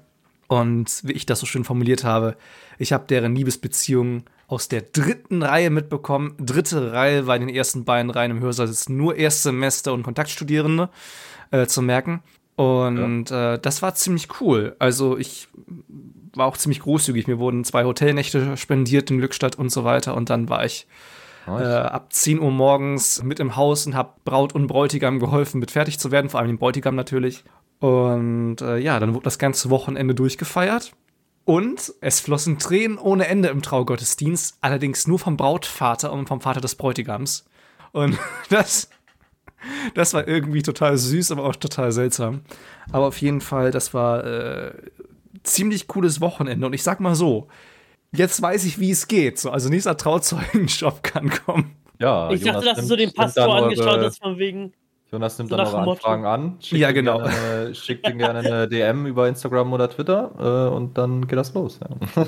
Und 0.48 1.02
wie 1.02 1.12
ich 1.12 1.26
das 1.26 1.40
so 1.40 1.46
schön 1.46 1.64
formuliert 1.64 2.04
habe, 2.04 2.36
ich 2.78 2.92
habe 2.92 3.06
deren 3.08 3.34
Liebesbeziehung 3.34 4.24
aus 4.48 4.68
der 4.68 4.82
dritten 4.82 5.42
Reihe 5.42 5.70
mitbekommen. 5.70 6.34
Dritte 6.38 6.92
Reihe, 6.92 7.26
weil 7.26 7.40
in 7.40 7.48
den 7.48 7.56
ersten 7.56 7.84
beiden 7.84 8.10
Reihen 8.10 8.30
im 8.30 8.40
Hörsaal 8.40 8.68
sitzen 8.68 8.96
nur 8.96 9.16
Erstsemester 9.16 9.92
und 9.92 10.04
Kontaktstudierende 10.04 10.88
äh, 11.50 11.66
zu 11.66 11.82
merken. 11.82 12.22
Und 12.54 13.30
ja. 13.30 13.54
äh, 13.54 13.58
das 13.58 13.82
war 13.82 13.94
ziemlich 13.94 14.40
cool. 14.40 14.76
Also 14.78 15.18
ich 15.18 15.48
war 16.34 16.46
auch 16.46 16.56
ziemlich 16.56 16.80
großzügig. 16.80 17.26
Mir 17.26 17.38
wurden 17.38 17.64
zwei 17.64 17.84
Hotelnächte 17.84 18.56
spendiert 18.56 19.10
in 19.10 19.18
Glückstadt 19.18 19.56
und 19.56 19.70
so 19.70 19.84
weiter. 19.84 20.14
Und 20.14 20.30
dann 20.30 20.48
war 20.48 20.64
ich. 20.64 20.86
Äh, 21.46 21.50
ab 21.52 22.12
10 22.12 22.40
Uhr 22.40 22.50
morgens 22.50 23.22
mit 23.22 23.40
im 23.40 23.56
Haus 23.56 23.86
und 23.86 23.94
habe 23.94 24.14
Braut 24.24 24.54
und 24.54 24.66
Bräutigam 24.66 25.18
geholfen, 25.18 25.60
mit 25.60 25.70
fertig 25.70 25.98
zu 25.98 26.10
werden. 26.10 26.30
Vor 26.30 26.40
allem 26.40 26.48
dem 26.48 26.58
Bräutigam 26.58 26.94
natürlich. 26.94 27.44
Und 27.78 28.60
äh, 28.60 28.78
ja, 28.78 28.98
dann 29.00 29.14
wurde 29.14 29.24
das 29.24 29.38
ganze 29.38 29.70
Wochenende 29.70 30.14
durchgefeiert. 30.14 30.92
Und 31.44 31.94
es 32.00 32.20
flossen 32.20 32.58
Tränen 32.58 32.98
ohne 32.98 33.28
Ende 33.28 33.48
im 33.48 33.62
Traugottesdienst, 33.62 34.58
allerdings 34.60 35.06
nur 35.06 35.20
vom 35.20 35.36
Brautvater 35.36 36.12
und 36.12 36.26
vom 36.26 36.40
Vater 36.40 36.60
des 36.60 36.74
Bräutigams. 36.74 37.44
Und 37.92 38.18
das, 38.48 38.90
das 39.94 40.12
war 40.12 40.26
irgendwie 40.26 40.62
total 40.62 40.98
süß, 40.98 41.30
aber 41.30 41.44
auch 41.44 41.54
total 41.54 41.92
seltsam. 41.92 42.40
Aber 42.90 43.06
auf 43.06 43.18
jeden 43.20 43.40
Fall, 43.40 43.70
das 43.70 43.94
war 43.94 44.24
äh, 44.24 44.72
ziemlich 45.44 45.86
cooles 45.86 46.20
Wochenende. 46.20 46.66
Und 46.66 46.72
ich 46.72 46.82
sag 46.82 46.98
mal 46.98 47.14
so, 47.14 47.46
jetzt 48.12 48.40
weiß 48.40 48.64
ich, 48.64 48.78
wie 48.78 48.90
es 48.90 49.08
geht. 49.08 49.38
So, 49.38 49.50
also 49.50 49.68
nächster 49.68 49.96
Trauzeugenjob 49.96 51.02
kann 51.02 51.30
kommen. 51.30 51.76
Ja, 51.98 52.30
ich 52.30 52.40
Jonas 52.40 52.64
dachte, 52.64 52.66
dass 52.66 52.80
du 52.80 52.86
so 52.86 52.96
den 52.96 53.12
Pastor 53.12 53.54
angeschaut 53.54 54.00
hast, 54.00 54.18
von 54.18 54.38
wegen. 54.38 54.72
Jonas 55.10 55.38
nimmt 55.38 55.50
so 55.50 55.56
dann 55.56 55.66
eure 55.66 55.78
Anfragen 55.78 56.26
an. 56.26 56.56
Schickt 56.60 56.80
ja, 56.80 56.90
genau. 56.92 57.18
Gerne, 57.18 57.74
schickt 57.74 58.08
ihm 58.08 58.18
gerne 58.18 58.40
eine 58.40 58.68
DM 58.68 59.06
über 59.06 59.28
Instagram 59.28 59.72
oder 59.72 59.88
Twitter 59.88 60.68
äh, 60.70 60.74
und 60.74 60.98
dann 60.98 61.26
geht 61.26 61.38
das 61.38 61.54
los. 61.54 61.78
Ja. 61.80 62.26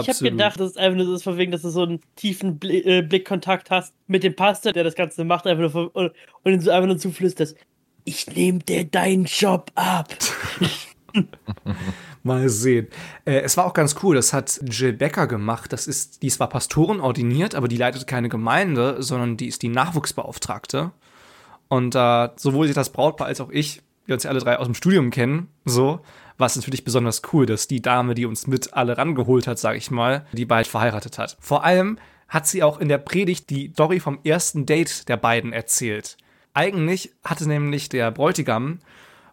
ich 0.00 0.08
habe 0.08 0.30
gedacht, 0.30 0.60
dass 0.60 0.72
es 0.72 0.76
einfach 0.76 0.96
nur 0.98 1.06
so 1.06 1.14
ist, 1.14 1.24
von 1.24 1.38
wegen, 1.38 1.50
dass 1.50 1.62
du 1.62 1.70
so 1.70 1.82
einen 1.82 2.00
tiefen 2.14 2.58
Bl 2.58 2.70
äh, 2.70 3.02
Blickkontakt 3.02 3.70
hast 3.70 3.94
mit 4.06 4.22
dem 4.22 4.36
Pastor, 4.36 4.72
der 4.72 4.84
das 4.84 4.94
Ganze 4.94 5.24
macht, 5.24 5.46
einfach 5.46 5.62
nur 5.62 5.70
von, 5.70 5.88
und, 5.88 6.12
und 6.44 6.52
ihn 6.52 6.60
so 6.60 6.70
einfach 6.70 6.86
nur 6.86 6.98
zuflüsterst. 6.98 7.56
ich 8.04 8.26
nehme 8.28 8.58
dir 8.58 8.84
deinen 8.84 9.24
Job 9.24 9.70
ab. 9.74 10.14
Mal 12.22 12.48
sehen. 12.48 12.88
Äh, 13.24 13.40
es 13.40 13.56
war 13.56 13.66
auch 13.66 13.74
ganz 13.74 13.96
cool, 14.02 14.14
das 14.14 14.32
hat 14.32 14.60
Jill 14.64 14.92
Becker 14.92 15.26
gemacht. 15.26 15.72
Das 15.72 15.86
ist, 15.86 16.22
die 16.22 16.28
ist 16.28 16.36
zwar 16.36 16.48
Pastorin 16.48 17.00
ordiniert, 17.00 17.54
aber 17.54 17.68
die 17.68 17.76
leitet 17.76 18.06
keine 18.06 18.28
Gemeinde, 18.28 19.02
sondern 19.02 19.36
die 19.36 19.48
ist 19.48 19.62
die 19.62 19.68
Nachwuchsbeauftragte. 19.68 20.92
Und 21.68 21.94
äh, 21.94 22.28
sowohl 22.36 22.66
sich 22.66 22.74
das 22.74 22.90
Brautpaar 22.90 23.26
als 23.26 23.40
auch 23.40 23.50
ich, 23.50 23.82
wir 24.06 24.14
uns 24.14 24.24
ja 24.24 24.30
alle 24.30 24.40
drei 24.40 24.58
aus 24.58 24.66
dem 24.66 24.74
Studium 24.74 25.10
kennen, 25.10 25.48
so, 25.64 26.00
war 26.38 26.46
es 26.46 26.56
natürlich 26.56 26.84
besonders 26.84 27.22
cool, 27.32 27.46
dass 27.46 27.68
die 27.68 27.82
Dame, 27.82 28.14
die 28.14 28.26
uns 28.26 28.46
mit 28.46 28.74
alle 28.74 28.98
rangeholt 28.98 29.46
hat, 29.46 29.58
sag 29.58 29.76
ich 29.76 29.90
mal, 29.90 30.26
die 30.32 30.44
bald 30.44 30.66
verheiratet 30.66 31.18
hat. 31.18 31.36
Vor 31.40 31.64
allem 31.64 31.98
hat 32.28 32.46
sie 32.46 32.62
auch 32.62 32.80
in 32.80 32.88
der 32.88 32.98
Predigt 32.98 33.50
die 33.50 33.70
Story 33.72 34.00
vom 34.00 34.18
ersten 34.24 34.66
Date 34.66 35.08
der 35.08 35.16
beiden 35.16 35.52
erzählt. 35.52 36.16
Eigentlich 36.54 37.12
hatte 37.24 37.46
nämlich 37.46 37.88
der 37.88 38.10
Bräutigam 38.10 38.80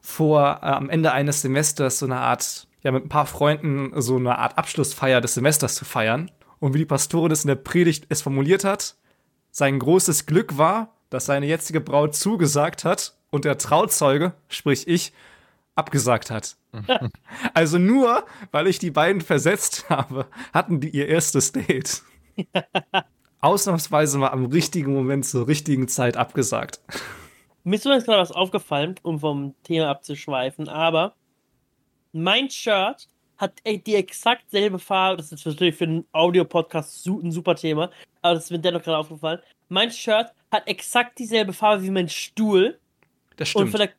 vor, 0.02 0.60
äh, 0.62 0.66
am 0.66 0.90
Ende 0.90 1.12
eines 1.12 1.42
Semesters 1.42 2.00
so 2.00 2.06
eine 2.06 2.18
Art, 2.18 2.68
ja, 2.82 2.92
mit 2.92 3.06
ein 3.06 3.10
paar 3.10 3.26
Freunden 3.26 4.00
so 4.02 4.18
eine 4.18 4.38
Art 4.38 4.58
Abschlussfeier 4.58 5.22
des 5.22 5.34
Semesters 5.34 5.76
zu 5.76 5.86
feiern. 5.86 6.32
Und 6.60 6.74
wie 6.74 6.80
die 6.80 6.86
Pastorin 6.86 7.32
es 7.32 7.44
in 7.44 7.50
der 7.50 7.56
Predigt 7.56 8.06
es 8.10 8.22
formuliert 8.22 8.64
hat, 8.64 8.96
sein 9.52 9.80
großes 9.80 10.26
Glück 10.26 10.58
war, 10.58 10.96
dass 11.10 11.26
seine 11.26 11.48
jetzige 11.48 11.82
Braut 11.82 12.16
zugesagt 12.16 12.86
hat 12.86 13.16
und 13.30 13.46
der 13.46 13.58
Trauzeuge, 13.58 14.34
sprich 14.48 14.88
ich, 14.88 15.14
abgesagt 15.76 16.30
hat. 16.30 16.58
also 17.54 17.78
nur, 17.78 18.26
weil 18.52 18.68
ich 18.68 18.80
die 18.80 18.92
beiden 18.92 19.22
versetzt 19.22 19.90
habe, 19.90 20.28
hatten 20.54 20.80
die 20.80 20.90
ihr 20.90 21.08
erstes 21.08 21.52
Date. 21.52 22.04
Ausnahmsweise 23.42 24.18
mal 24.18 24.30
am 24.30 24.46
richtigen 24.46 24.94
Moment 24.94 25.26
zur 25.26 25.48
richtigen 25.48 25.88
Zeit 25.88 26.18
abgesagt. 26.18 26.82
Mir 27.70 27.76
ist 27.76 27.86
übrigens 27.86 28.06
gerade 28.06 28.20
was 28.20 28.32
aufgefallen, 28.32 28.96
um 29.04 29.20
vom 29.20 29.54
Thema 29.62 29.90
abzuschweifen, 29.90 30.68
aber 30.68 31.14
mein 32.14 32.50
Shirt 32.50 33.08
hat 33.38 33.60
ey, 33.64 33.78
die 33.78 33.94
exakt 33.94 34.50
selbe 34.50 34.80
Farbe. 34.80 35.18
Das 35.18 35.32
ist 35.32 35.46
natürlich 35.46 35.76
für 35.76 35.84
einen 35.84 36.04
Audio-Podcast 36.12 37.06
ein 37.06 37.32
super 37.32 37.56
Thema, 37.56 37.92
aber 38.24 38.34
das 38.34 38.46
ist 38.46 38.52
mir 38.52 38.58
dennoch 38.58 38.82
gerade 38.82 38.98
aufgefallen. 38.98 39.40
Mein 39.68 39.92
Shirt 39.92 40.34
hat 40.52 40.68
exakt 40.68 41.20
dieselbe 41.20 41.54
Farbe 41.54 41.84
wie 41.84 41.92
mein 41.92 42.10
Stuhl. 42.10 42.80
Das 43.36 43.50
stimmt. 43.50 43.66
Und 43.66 43.70
von 43.70 43.80
der 43.82 43.90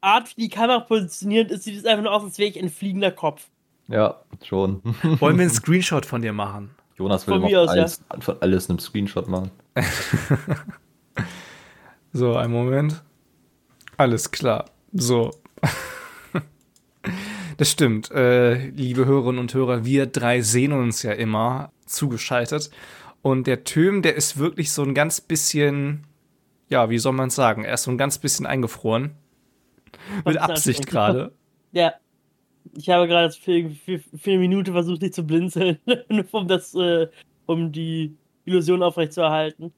Art, 0.00 0.34
wie 0.38 0.44
die 0.44 0.48
Kamera 0.48 0.80
positioniert 0.80 1.50
ist, 1.50 1.64
sieht 1.64 1.76
es 1.76 1.84
einfach 1.84 2.04
nur 2.04 2.14
aus, 2.14 2.24
als 2.24 2.38
wäre 2.38 2.48
ich 2.48 2.58
ein 2.58 2.70
fliegender 2.70 3.10
Kopf. 3.10 3.50
Ja, 3.88 4.22
schon. 4.42 4.80
Wollen 5.02 5.36
wir 5.36 5.42
einen 5.42 5.50
Screenshot 5.50 6.06
von 6.06 6.22
dir 6.22 6.32
machen? 6.32 6.70
Jonas 6.96 7.26
will 7.26 7.42
von, 7.42 7.54
aus, 7.54 7.68
alles, 7.68 8.02
ja. 8.10 8.20
von 8.22 8.40
alles 8.40 8.70
einen 8.70 8.78
Screenshot 8.78 9.28
machen. 9.28 9.50
so, 12.14 12.34
einen 12.34 12.54
Moment. 12.54 13.02
Alles 13.98 14.30
klar. 14.30 14.70
So. 14.92 15.32
Das 17.56 17.70
stimmt, 17.72 18.12
äh, 18.12 18.68
liebe 18.68 19.04
Hörerinnen 19.04 19.40
und 19.40 19.52
Hörer, 19.52 19.84
wir 19.84 20.06
drei 20.06 20.40
sehen 20.40 20.72
uns 20.72 21.02
ja 21.02 21.12
immer 21.12 21.72
zugeschaltet. 21.86 22.70
Und 23.20 23.48
der 23.48 23.64
Töm, 23.64 24.02
der 24.02 24.14
ist 24.14 24.38
wirklich 24.38 24.70
so 24.70 24.84
ein 24.84 24.94
ganz 24.94 25.20
bisschen, 25.20 26.06
ja, 26.68 26.88
wie 26.90 26.98
soll 26.98 27.12
man 27.12 27.30
sagen, 27.30 27.64
er 27.64 27.74
ist 27.74 27.82
so 27.82 27.90
ein 27.90 27.98
ganz 27.98 28.18
bisschen 28.18 28.46
eingefroren. 28.46 29.16
Mit 30.24 30.38
Absicht 30.38 30.86
gerade. 30.86 31.32
Ja. 31.72 31.92
Ich 32.74 32.88
habe 32.88 33.06
gerade 33.06 33.30
für, 33.30 33.70
für, 33.70 33.98
für 33.98 34.30
eine 34.30 34.38
Minute 34.38 34.72
versucht, 34.72 35.02
dich 35.02 35.12
zu 35.12 35.22
blinzeln, 35.22 35.78
um, 36.32 36.48
das, 36.48 36.74
äh, 36.74 37.08
um 37.44 37.72
die 37.72 38.16
Illusion 38.46 38.82
aufrechtzuerhalten. 38.82 39.72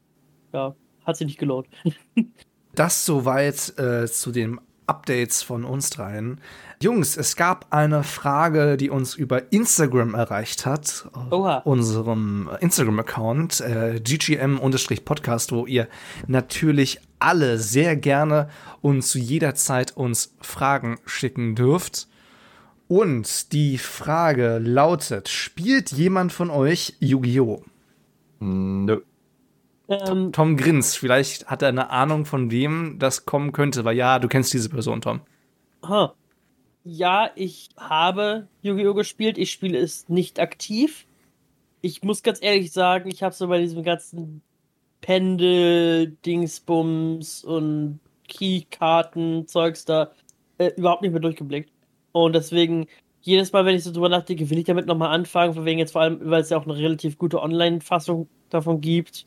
Ja, 0.53 0.77
hat 1.05 1.17
sich 1.17 1.27
nicht 1.27 1.39
gelohnt. 1.39 1.67
Das 2.81 3.05
soweit 3.05 3.79
äh, 3.79 4.07
zu 4.07 4.33
den 4.33 4.59
Updates 4.87 5.43
von 5.43 5.67
uns 5.67 5.91
dreien. 5.91 6.41
Jungs, 6.83 7.19
es 7.19 7.37
gab 7.37 7.67
eine 7.75 8.03
Frage, 8.05 8.79
die 8.79 8.89
uns 8.89 9.15
über 9.15 9.53
Instagram 9.53 10.15
erreicht 10.15 10.65
hat. 10.65 11.07
Oha. 11.31 11.59
unserem 11.59 12.49
Instagram-Account, 12.61 13.61
äh, 13.61 14.01
ggm-podcast, 14.01 15.53
wo 15.53 15.67
ihr 15.67 15.89
natürlich 16.27 17.03
alle 17.19 17.59
sehr 17.59 17.97
gerne 17.97 18.49
und 18.81 19.03
zu 19.03 19.19
jeder 19.19 19.55
Zeit 19.55 19.95
uns 19.95 20.35
Fragen 20.41 20.97
schicken 21.05 21.57
dürft. 21.57 22.09
Und 22.89 23.53
die 23.53 23.77
Frage 23.77 24.57
lautet: 24.57 25.29
Spielt 25.29 25.93
jemand 25.93 26.33
von 26.33 26.49
euch 26.49 26.97
Yu-Gi-Oh? 26.99 27.63
Nö. 28.39 29.03
Ähm, 29.91 30.31
Tom 30.31 30.57
Grins, 30.57 30.95
vielleicht 30.95 31.47
hat 31.47 31.63
er 31.63 31.69
eine 31.69 31.91
Ahnung, 31.91 32.25
von 32.25 32.53
wem 32.53 32.99
das 33.01 33.27
kommen 33.27 33.53
könnte, 33.53 33.85
weil 33.85 33.97
ja, 33.97 34.21
du 34.21 34.29
kennst 34.29 34.55
diese 34.55 34.69
Person, 34.69 35.01
Tom. 35.01 35.21
Huh. 35.87 36.11
Ja, 36.85 37.31
ich 37.35 37.71
habe 37.77 38.47
Yu-Gi-Oh! 38.63 38.95
gespielt, 38.95 39.37
ich 39.37 39.51
spiele 39.51 39.79
es 39.79 40.09
nicht 40.09 40.39
aktiv. 40.39 41.07
Ich 41.81 42.03
muss 42.05 42.23
ganz 42.23 42.39
ehrlich 42.41 42.73
sagen, 42.73 43.11
ich 43.11 43.25
habe 43.25 43.35
so 43.35 43.49
bei 43.49 43.59
diesem 43.59 43.83
ganzen 43.83 44.43
Pendel, 45.01 46.17
Dingsbums 46.25 47.43
und 47.43 47.99
Keykarten-Zeugs 48.29 49.87
da 49.87 50.13
äh, 50.59 50.71
überhaupt 50.77 51.03
nicht 51.03 51.11
mehr 51.11 51.21
durchgeblickt. 51.21 51.73
Und 52.13 52.35
deswegen, 52.35 52.87
jedes 53.23 53.53
Mal, 53.53 53.65
wenn 53.65 53.75
ich 53.75 53.83
so 53.83 53.93
drüber 53.93 54.09
nachdenke, 54.09 54.49
will 54.51 54.59
ich 54.59 54.65
damit 54.67 54.87
nochmal 54.87 55.13
anfangen, 55.13 55.55
von 55.55 55.65
wegen 55.65 55.81
jetzt 55.81 55.93
vor 55.93 56.03
allem, 56.03 56.21
weil 56.23 56.43
es 56.43 56.51
ja 56.51 56.59
auch 56.59 56.65
eine 56.65 56.77
relativ 56.77 57.19
gute 57.19 57.43
Online-Fassung 57.43 58.29
davon 58.51 58.81
gibt 58.81 59.27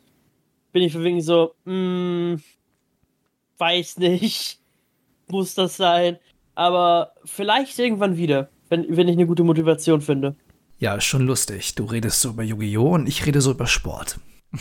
bin 0.73 0.83
ich 0.83 0.99
wegen 0.99 1.21
so, 1.21 1.55
mh, 1.63 1.71
hm, 1.73 2.41
weiß 3.57 3.99
nicht, 3.99 4.59
muss 5.29 5.55
das 5.55 5.77
sein. 5.77 6.17
Aber 6.55 7.13
vielleicht 7.23 7.79
irgendwann 7.79 8.17
wieder, 8.17 8.49
wenn, 8.69 8.85
wenn 8.95 9.07
ich 9.07 9.13
eine 9.13 9.25
gute 9.25 9.43
Motivation 9.43 10.01
finde. 10.01 10.35
Ja, 10.79 10.95
ist 10.95 11.05
schon 11.05 11.25
lustig. 11.25 11.75
Du 11.75 11.85
redest 11.85 12.19
so 12.19 12.31
über 12.31 12.43
Yu-Gi-Oh! 12.43 12.95
und 12.95 13.07
ich 13.07 13.25
rede 13.25 13.39
so 13.39 13.51
über 13.51 13.67
Sport. 13.67 14.19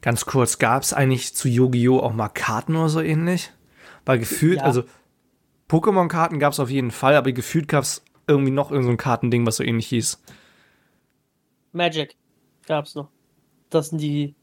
Ganz 0.00 0.26
kurz, 0.26 0.58
gab 0.58 0.82
es 0.82 0.92
eigentlich 0.92 1.34
zu 1.34 1.48
Yu-Gi-Oh! 1.48 2.00
auch 2.00 2.12
mal 2.12 2.28
Karten 2.28 2.76
oder 2.76 2.88
so 2.88 3.00
ähnlich? 3.00 3.52
Weil 4.04 4.18
gefühlt, 4.18 4.58
ja. 4.58 4.64
also 4.64 4.82
Pokémon-Karten 5.68 6.38
gab 6.38 6.52
es 6.52 6.60
auf 6.60 6.68
jeden 6.68 6.90
Fall, 6.90 7.16
aber 7.16 7.32
gefühlt 7.32 7.68
gab 7.68 7.84
es 7.84 8.02
irgendwie 8.26 8.52
noch 8.52 8.70
irgendein 8.70 8.96
so 8.96 9.02
Kartending, 9.02 9.46
was 9.46 9.56
so 9.56 9.64
ähnlich 9.64 9.88
hieß. 9.88 10.22
Magic 11.72 12.16
gab's 12.66 12.94
noch. 12.94 13.08
Das 13.70 13.90
sind 13.90 14.00
die 14.00 14.34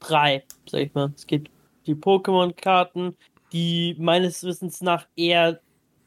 drei, 0.00 0.44
sag 0.68 0.80
ich 0.80 0.94
mal. 0.94 1.12
Es 1.16 1.26
gibt 1.26 1.50
die 1.86 1.94
Pokémon-Karten, 1.94 3.16
die 3.52 3.96
meines 3.98 4.42
Wissens 4.44 4.80
nach 4.80 5.06
eher 5.16 5.60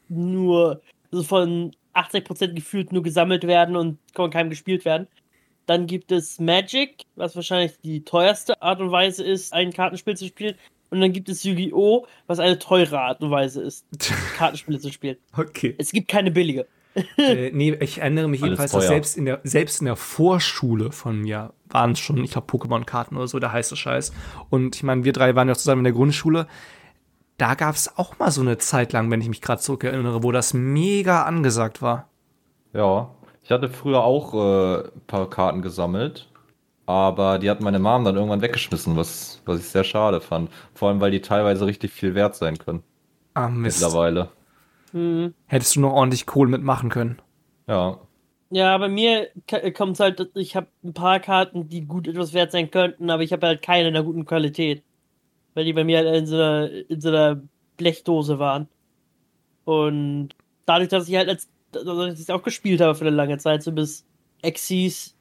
nur 0.08 0.82
also 1.12 1.24
von 1.24 1.74
80% 1.94 2.54
gefühlt 2.54 2.92
nur 2.92 3.02
gesammelt 3.02 3.46
werden 3.46 3.76
und 3.76 3.98
von 4.14 4.30
keinem 4.30 4.50
gespielt 4.50 4.84
werden. 4.84 5.08
Dann 5.66 5.86
gibt 5.86 6.10
es 6.12 6.38
Magic, 6.38 7.04
was 7.16 7.36
wahrscheinlich 7.36 7.78
die 7.80 8.04
teuerste 8.04 8.60
Art 8.62 8.80
und 8.80 8.90
Weise 8.90 9.24
ist, 9.24 9.52
ein 9.52 9.72
Kartenspiel 9.72 10.16
zu 10.16 10.26
spielen. 10.26 10.56
Und 10.90 11.00
dann 11.00 11.12
gibt 11.12 11.28
es 11.28 11.44
Yu-Gi-Oh!, 11.44 12.06
was 12.26 12.40
eine 12.40 12.58
teure 12.58 13.00
Art 13.00 13.22
und 13.22 13.30
Weise 13.30 13.62
ist, 13.62 13.86
Kartenspiele 14.36 14.80
zu 14.80 14.90
spielen. 14.90 15.16
Okay. 15.36 15.74
Es 15.78 15.92
gibt 15.92 16.08
keine 16.08 16.32
billige 16.32 16.66
äh, 17.16 17.50
nee, 17.52 17.76
ich 17.80 17.98
erinnere 17.98 18.28
mich 18.28 18.40
jedenfalls, 18.40 18.72
dass 18.72 18.86
selbst 18.86 19.16
in, 19.16 19.24
der, 19.24 19.40
selbst 19.44 19.80
in 19.80 19.86
der 19.86 19.96
Vorschule 19.96 20.92
von 20.92 21.20
mir 21.20 21.52
waren 21.68 21.92
es 21.92 22.00
schon, 22.00 22.22
ich 22.24 22.32
glaube, 22.32 22.48
Pokémon-Karten 22.50 23.16
oder 23.16 23.28
so, 23.28 23.38
der 23.38 23.52
heiße 23.52 23.76
Scheiß. 23.76 24.12
Und 24.48 24.76
ich 24.76 24.82
meine, 24.82 25.04
wir 25.04 25.12
drei 25.12 25.34
waren 25.36 25.48
ja 25.48 25.54
zusammen 25.54 25.80
in 25.80 25.84
der 25.84 25.92
Grundschule. 25.92 26.46
Da 27.38 27.54
gab 27.54 27.74
es 27.74 27.96
auch 27.96 28.18
mal 28.18 28.30
so 28.30 28.40
eine 28.40 28.58
Zeit 28.58 28.92
lang, 28.92 29.10
wenn 29.10 29.20
ich 29.20 29.28
mich 29.28 29.40
gerade 29.40 29.62
zurückerinnere, 29.62 30.22
wo 30.22 30.32
das 30.32 30.52
mega 30.52 31.22
angesagt 31.22 31.80
war. 31.80 32.08
Ja, 32.72 33.10
ich 33.42 33.50
hatte 33.50 33.68
früher 33.68 34.02
auch 34.02 34.34
äh, 34.34 34.84
ein 34.88 35.06
paar 35.06 35.30
Karten 35.30 35.62
gesammelt, 35.62 36.28
aber 36.86 37.38
die 37.38 37.48
hat 37.48 37.60
meine 37.60 37.78
Mom 37.78 38.04
dann 38.04 38.16
irgendwann 38.16 38.42
weggeschmissen, 38.42 38.96
was, 38.96 39.40
was 39.44 39.60
ich 39.60 39.66
sehr 39.66 39.84
schade 39.84 40.20
fand. 40.20 40.50
Vor 40.74 40.88
allem, 40.88 41.00
weil 41.00 41.12
die 41.12 41.20
teilweise 41.20 41.66
richtig 41.66 41.92
viel 41.92 42.14
wert 42.14 42.34
sein 42.34 42.58
können. 42.58 42.82
Ah, 43.34 43.48
Mist. 43.48 43.80
Mittlerweile. 43.80 44.28
Hm. 44.92 45.34
Hättest 45.46 45.76
du 45.76 45.80
noch 45.80 45.92
ordentlich 45.92 46.26
Kohle 46.26 46.50
mitmachen 46.50 46.90
können. 46.90 47.20
Ja. 47.66 48.00
Ja, 48.52 48.76
bei 48.78 48.88
mir 48.88 49.28
kommt 49.74 49.92
es 49.92 50.00
halt, 50.00 50.28
ich 50.34 50.56
habe 50.56 50.66
ein 50.82 50.92
paar 50.92 51.20
Karten, 51.20 51.68
die 51.68 51.82
gut 51.82 52.08
etwas 52.08 52.32
wert 52.32 52.50
sein 52.50 52.70
könnten, 52.70 53.08
aber 53.08 53.22
ich 53.22 53.32
habe 53.32 53.46
halt 53.46 53.62
keine 53.62 53.88
in 53.88 53.94
einer 53.94 54.04
guten 54.04 54.24
Qualität. 54.24 54.82
Weil 55.54 55.64
die 55.64 55.72
bei 55.72 55.84
mir 55.84 55.98
halt 55.98 56.16
in 56.16 56.26
so 56.26 56.34
einer, 56.34 56.70
in 56.88 57.00
so 57.00 57.08
einer 57.08 57.40
Blechdose 57.76 58.38
waren. 58.40 58.68
Und 59.64 60.30
dadurch, 60.66 60.88
dass 60.88 61.08
ich 61.08 61.14
halt 61.14 61.28
als, 61.28 61.48
also 61.74 62.06
dass 62.06 62.20
ich 62.20 62.32
auch 62.32 62.42
gespielt 62.42 62.80
habe 62.80 62.96
für 62.96 63.06
eine 63.06 63.14
lange 63.14 63.38
Zeit, 63.38 63.62
so 63.62 63.70
bis 63.70 64.04
Exis 64.42 65.14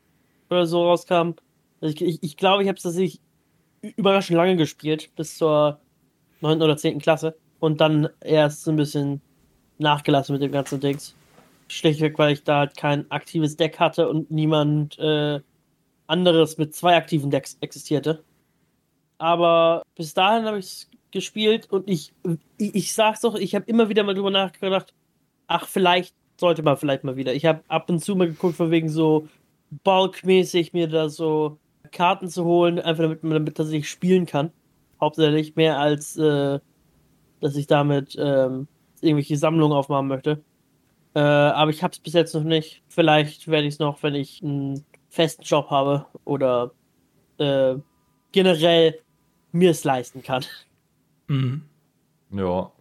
oder 0.50 0.66
so 0.66 0.84
rauskam. 0.84 1.34
Also 1.82 1.96
ich, 1.96 2.02
ich, 2.02 2.24
ich 2.24 2.38
glaube, 2.38 2.64
ich 2.64 2.70
habe 2.70 2.78
es 2.78 2.84
tatsächlich 2.84 3.22
überraschend 3.96 4.38
lange 4.38 4.58
gespielt, 4.58 5.12
bis 5.16 5.38
zur 5.38 5.80
9. 6.42 6.62
oder 6.62 6.78
10. 6.78 7.00
Klasse. 7.00 7.38
Und 7.60 7.82
dann 7.82 8.10
erst 8.22 8.64
so 8.64 8.72
ein 8.72 8.78
bisschen 8.78 9.22
nachgelassen 9.80 10.34
mit 10.34 10.42
dem 10.42 10.52
ganzen 10.52 10.80
Dings. 10.80 11.16
Schlichtweg, 11.68 12.18
weil 12.18 12.34
ich 12.34 12.44
da 12.44 12.60
halt 12.60 12.78
kein 12.78 13.10
aktives 13.12 13.56
Deck 13.56 13.80
hatte 13.80 14.10
und 14.10 14.32
niemand 14.32 14.98
äh, 15.00 15.40
anderes 16.08 16.58
mit 16.58 16.76
zwei 16.76 16.96
aktiven 16.96 17.30
Decks 17.30 17.58
existierte. 17.62 18.24
Aber 19.20 19.84
bis 19.96 20.14
dahin 20.14 20.46
habe 20.46 20.60
ich 20.60 20.66
es 20.66 20.90
gespielt 21.12 21.72
und 21.72 21.90
ich, 21.90 22.14
ich, 22.58 22.76
ich 22.76 22.94
sag's 22.94 23.22
doch, 23.22 23.36
ich 23.36 23.56
habe 23.56 23.66
immer 23.66 23.90
wieder 23.90 24.04
mal 24.04 24.16
drüber 24.16 24.32
nachgedacht, 24.32 24.94
ach, 25.48 25.68
vielleicht 25.68 26.16
sollte 26.40 26.64
man 26.64 26.78
vielleicht 26.78 27.04
mal 27.04 27.18
wieder. 27.18 27.34
Ich 27.34 27.46
habe 27.46 27.64
ab 27.68 27.90
und 27.90 28.00
zu 28.00 28.16
mal 28.16 28.28
geguckt, 28.28 28.56
von 28.56 28.72
wegen 28.72 28.90
so 28.90 29.28
bulkmäßig 29.84 30.74
mir 30.74 30.88
da 30.88 31.10
so 31.10 31.60
Karten 31.92 32.30
zu 32.30 32.46
holen, 32.46 32.80
einfach 32.80 33.04
damit 33.04 33.24
man 33.24 33.34
damit 33.34 33.58
tatsächlich 33.58 33.90
spielen 33.90 34.26
kann. 34.26 34.52
Hauptsächlich 35.02 35.56
mehr 35.56 35.80
als, 35.80 36.18
äh, 36.18 36.60
dass 37.42 37.56
ich 37.56 37.68
damit 37.68 38.16
ähm, 38.20 38.68
irgendwelche 39.04 39.38
Sammlungen 39.38 39.76
aufmachen 39.76 40.08
möchte. 40.08 40.44
Äh, 41.16 41.20
aber 41.20 41.72
ich 41.72 41.84
habe 41.84 41.92
es 41.92 42.00
bis 42.00 42.14
jetzt 42.14 42.34
noch 42.34 42.44
nicht. 42.44 42.84
Vielleicht 42.88 43.48
werde 43.48 43.68
ich 43.68 43.76
es 43.76 43.80
noch, 43.80 44.04
wenn 44.04 44.16
ich 44.16 44.44
einen 44.44 44.86
festen 45.10 45.44
Job 45.44 45.70
habe 45.70 46.06
oder 46.24 46.72
äh, 47.38 47.76
generell 48.32 49.00
mir 49.52 49.72
es 49.72 49.84
leisten 49.84 50.22
kann. 50.22 50.46
Mhm. 51.28 51.64
Ja. 52.32 52.72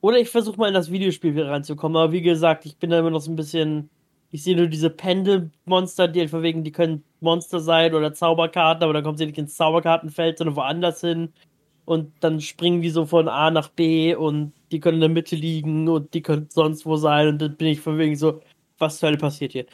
Oder 0.00 0.18
ich 0.18 0.28
versuche 0.28 0.58
mal 0.58 0.68
in 0.68 0.74
das 0.74 0.90
Videospiel 0.90 1.34
wieder 1.34 1.50
reinzukommen. 1.50 1.96
Aber 1.96 2.12
wie 2.12 2.22
gesagt, 2.22 2.66
ich 2.66 2.76
bin 2.76 2.90
da 2.90 2.98
immer 2.98 3.10
noch 3.10 3.20
so 3.20 3.32
ein 3.32 3.36
bisschen. 3.36 3.90
Ich 4.30 4.42
sehe 4.42 4.56
nur 4.56 4.66
diese 4.66 4.90
Pendelmonster, 4.90 6.08
die 6.08 6.20
halt 6.20 6.30
von 6.30 6.42
wegen, 6.42 6.64
die 6.64 6.72
können 6.72 7.04
Monster 7.20 7.60
sein 7.60 7.94
oder 7.94 8.12
Zauberkarten, 8.12 8.82
aber 8.82 8.92
dann 8.92 9.04
kommen 9.04 9.16
sie 9.16 9.26
nicht 9.26 9.38
ins 9.38 9.56
Zauberkartenfeld, 9.56 10.38
sondern 10.38 10.56
woanders 10.56 11.00
hin. 11.00 11.32
Und 11.84 12.12
dann 12.20 12.40
springen 12.40 12.82
die 12.82 12.90
so 12.90 13.06
von 13.06 13.28
A 13.28 13.50
nach 13.50 13.68
B 13.68 14.14
und 14.14 14.52
die 14.74 14.80
können 14.80 14.96
in 14.96 15.02
der 15.02 15.08
Mitte 15.08 15.36
liegen 15.36 15.88
und 15.88 16.12
die 16.14 16.22
können 16.22 16.48
sonst 16.50 16.84
wo 16.84 16.96
sein. 16.96 17.28
Und 17.28 17.38
dann 17.40 17.56
bin 17.56 17.68
ich 17.68 17.80
von 17.80 17.96
wegen 17.96 18.16
so, 18.16 18.42
was 18.78 18.98
zur 18.98 19.08
Hölle 19.08 19.18
passiert 19.18 19.52
hier? 19.52 19.66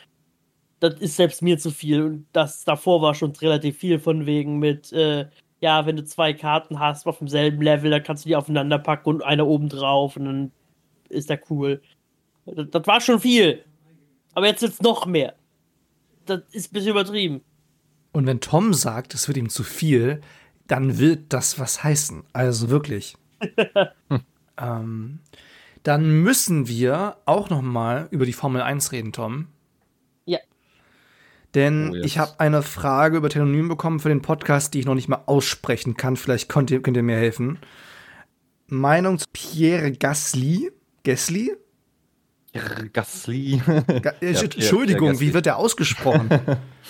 Das 0.78 0.94
ist 1.00 1.16
selbst 1.16 1.42
mir 1.42 1.58
zu 1.58 1.70
viel. 1.70 2.02
Und 2.02 2.26
das 2.32 2.64
davor 2.64 3.00
war 3.00 3.14
schon 3.14 3.32
relativ 3.32 3.78
viel 3.78 3.98
von 3.98 4.26
wegen 4.26 4.58
mit, 4.58 4.92
äh, 4.92 5.26
ja, 5.60 5.86
wenn 5.86 5.96
du 5.96 6.04
zwei 6.04 6.34
Karten 6.34 6.78
hast 6.78 7.06
auf 7.06 7.18
demselben 7.18 7.62
Level, 7.62 7.90
dann 7.90 8.02
kannst 8.02 8.24
du 8.24 8.28
die 8.28 8.36
aufeinander 8.36 8.78
packen 8.78 9.08
und 9.08 9.22
eine 9.22 9.46
oben 9.46 9.68
drauf 9.70 10.16
und 10.16 10.26
dann 10.26 10.52
ist 11.08 11.30
der 11.30 11.40
cool. 11.50 11.80
Das, 12.44 12.68
das 12.70 12.86
war 12.86 13.00
schon 13.00 13.20
viel. 13.20 13.64
Aber 14.34 14.46
jetzt 14.46 14.62
ist 14.62 14.82
noch 14.82 15.06
mehr. 15.06 15.34
Das 16.26 16.42
ist 16.52 16.70
ein 16.70 16.74
bisschen 16.74 16.90
übertrieben. 16.90 17.40
Und 18.12 18.26
wenn 18.26 18.40
Tom 18.40 18.74
sagt, 18.74 19.14
es 19.14 19.28
wird 19.28 19.38
ihm 19.38 19.48
zu 19.48 19.64
viel, 19.64 20.20
dann 20.66 20.98
wird 20.98 21.32
das 21.32 21.58
was 21.58 21.82
heißen. 21.82 22.24
Also 22.32 22.68
wirklich. 22.68 23.16
ähm, 24.60 25.20
dann 25.82 26.22
müssen 26.22 26.68
wir 26.68 27.16
auch 27.24 27.48
noch 27.50 27.62
mal 27.62 28.08
über 28.10 28.26
die 28.26 28.32
Formel 28.32 28.60
1 28.62 28.92
reden, 28.92 29.12
Tom. 29.12 29.46
Ja. 30.26 30.38
Denn 31.54 31.90
Oh, 31.90 31.94
yes. 31.96 32.06
ich 32.06 32.18
habe 32.18 32.38
eine 32.38 32.62
Frage 32.62 33.16
über 33.16 33.30
Telonym 33.30 33.68
bekommen 33.68 34.00
für 34.00 34.08
den 34.10 34.22
Podcast, 34.22 34.74
die 34.74 34.80
ich 34.80 34.86
noch 34.86 34.94
nicht 34.94 35.08
mal 35.08 35.22
aussprechen 35.26 35.96
kann. 35.96 36.16
Vielleicht 36.16 36.48
könnt 36.48 36.70
ihr, 36.70 36.82
könnt 36.82 36.96
ihr 36.96 37.02
mir 37.02 37.16
helfen. 37.16 37.58
Meinung 38.66 39.18
zu 39.18 39.26
Pierre 39.32 39.90
Gasly. 39.92 40.70
Gasly? 41.02 41.56
Gasly. 42.92 43.62
Ga 44.02 44.12
Ja, 44.20 44.40
Entschuldigung, 44.40 45.10
Pierre 45.10 45.20
wie 45.20 45.34
wird 45.34 45.46
der 45.46 45.56
ausgesprochen? 45.56 46.28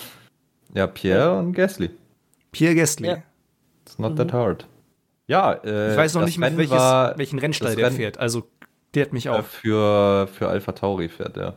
ja, 0.75 0.87
Pierre 0.87 1.39
und 1.39 1.53
Gasly. 1.53 1.91
Pierre 2.50 2.75
Gasly. 2.75 3.09
Ja. 3.09 3.23
It's 3.85 3.99
not 3.99 4.17
that 4.17 4.33
hard. 4.33 4.67
Ja, 5.30 5.52
äh, 5.52 5.92
Ich 5.92 5.96
weiß 5.96 6.14
noch 6.14 6.25
nicht 6.25 6.38
mal, 6.38 6.56
welches, 6.56 6.72
war, 6.76 7.16
welchen 7.16 7.38
Rennstall 7.38 7.76
der 7.76 7.87
Rennen- 7.87 7.96
fährt. 7.96 8.18
Also, 8.18 8.49
der 8.94 9.04
hat 9.06 9.12
mich 9.12 9.26
äh, 9.26 9.30
auch. 9.30 9.44
für, 9.44 10.26
für 10.26 10.49
Alpha 10.49 10.72
Tauri 10.72 11.08
fährt 11.08 11.37
er. 11.37 11.54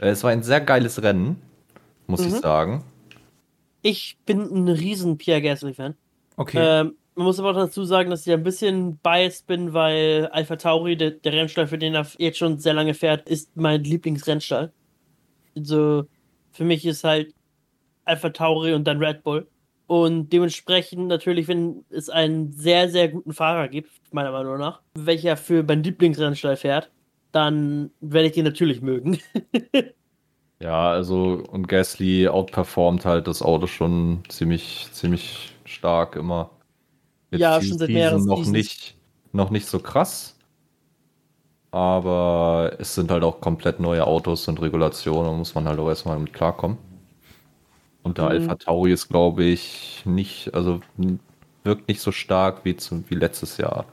Äh, 0.00 0.10
es 0.10 0.22
war 0.22 0.30
ein 0.30 0.44
sehr 0.44 0.60
geiles 0.60 1.02
Rennen, 1.02 1.42
muss 2.06 2.20
ich 2.24 2.32
Mhm. 2.32 2.38
sagen. 2.38 2.84
Ich 3.82 4.18
bin 4.24 4.40
ein 4.42 4.68
riesen 4.68 5.18
Pierre 5.18 5.42
Gasly-Fan. 5.42 5.94
Okay. 6.36 6.58
Ähm, 6.60 6.94
man 7.16 7.26
muss 7.26 7.40
aber 7.40 7.50
auch 7.50 7.56
dazu 7.56 7.82
sagen, 7.84 8.10
dass 8.10 8.24
ich 8.24 8.32
ein 8.32 8.44
bisschen 8.44 8.98
biased 8.98 9.48
bin, 9.48 9.72
weil 9.72 10.28
Alpha 10.30 10.54
Tauri, 10.54 10.96
der, 10.96 11.10
der 11.10 11.32
Rennstall, 11.32 11.66
für 11.66 11.78
den 11.78 11.94
er 11.96 12.06
jetzt 12.18 12.38
schon 12.38 12.58
sehr 12.60 12.74
lange 12.74 12.94
fährt, 12.94 13.28
ist 13.28 13.56
mein 13.56 13.82
Lieblingsrennstall. 13.82 14.72
Also 15.56 16.04
für 16.52 16.64
mich 16.64 16.86
ist 16.86 17.02
halt 17.02 17.34
Alpha 18.04 18.30
Tauri 18.30 18.74
und 18.74 18.84
dann 18.84 19.02
Red 19.02 19.24
Bull. 19.24 19.48
Und 19.88 20.34
dementsprechend 20.34 21.08
natürlich, 21.08 21.48
wenn 21.48 21.84
es 21.88 22.10
einen 22.10 22.52
sehr, 22.52 22.90
sehr 22.90 23.08
guten 23.08 23.32
Fahrer 23.32 23.68
gibt, 23.68 23.90
meiner 24.12 24.32
Meinung 24.32 24.58
nach, 24.58 24.82
welcher 24.94 25.38
für 25.38 25.62
meinen 25.62 25.82
Lieblingsrennstall 25.82 26.56
fährt, 26.56 26.90
dann 27.32 27.90
werde 28.00 28.28
ich 28.28 28.34
den 28.34 28.44
natürlich 28.44 28.82
mögen. 28.82 29.18
Ja, 30.60 30.90
also 30.90 31.44
und 31.52 31.68
Gasly 31.68 32.26
outperformt 32.28 33.04
halt 33.04 33.28
das 33.28 33.42
Auto 33.42 33.68
schon 33.68 34.24
ziemlich, 34.28 34.88
ziemlich 34.92 35.54
stark 35.64 36.16
immer. 36.16 36.50
Ja, 37.30 37.58
diese 37.58 37.70
schon 37.70 37.78
seit 37.78 37.90
mehreren 37.90 38.24
noch 38.24 38.38
Seasons. 38.38 38.52
nicht, 38.56 38.96
noch 39.32 39.50
nicht 39.50 39.66
so 39.66 39.78
krass. 39.78 40.36
Aber 41.70 42.72
es 42.78 42.94
sind 42.94 43.10
halt 43.10 43.22
auch 43.22 43.40
komplett 43.40 43.78
neue 43.78 44.06
Autos 44.06 44.48
und 44.48 44.60
Regulationen, 44.60 45.30
da 45.30 45.36
muss 45.36 45.54
man 45.54 45.68
halt 45.68 45.78
auch 45.78 45.88
erstmal 45.88 46.18
mit 46.18 46.32
klarkommen. 46.32 46.78
Und 48.08 48.16
der 48.16 48.24
Mhm. 48.24 48.30
Alpha 48.30 48.54
Tauri 48.54 48.92
ist, 48.92 49.08
glaube 49.08 49.44
ich, 49.44 50.02
nicht, 50.06 50.54
also 50.54 50.80
wirkt 51.62 51.88
nicht 51.88 52.00
so 52.00 52.10
stark 52.10 52.64
wie, 52.64 52.74
zu, 52.74 53.04
wie 53.10 53.14
letztes 53.16 53.58
Jahr. 53.58 53.84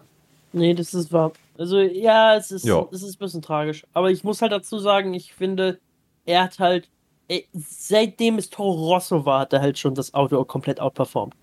Nee, 0.54 0.74
das 0.74 0.94
ist 0.94 1.12
wahr. 1.12 1.34
Also, 1.58 1.80
ja, 1.80 2.36
es 2.38 2.50
ist, 2.50 2.64
Ja. 2.66 2.88
es 2.94 3.04
ist 3.04 3.16
ein 3.18 3.20
bisschen 3.20 3.42
tragisch. 3.42 3.86
Aber 3.92 4.10
ich 4.12 4.24
muss 4.24 4.42
halt 4.42 4.54
dazu 4.54 4.80
sagen, 4.80 5.14
ich 5.14 5.34
finde, 5.34 5.80
er 6.26 6.44
hat 6.44 6.60
halt, 6.60 6.90
ey, 7.28 7.46
seitdem 7.52 8.38
es 8.38 8.50
Toro 8.50 8.94
Rosso 8.94 9.26
war, 9.26 9.42
hat 9.42 9.52
er 9.52 9.60
halt 9.60 9.78
schon 9.78 9.96
das 9.96 10.14
Auto 10.14 10.42
komplett 10.46 10.80
outperformt. 10.80 11.34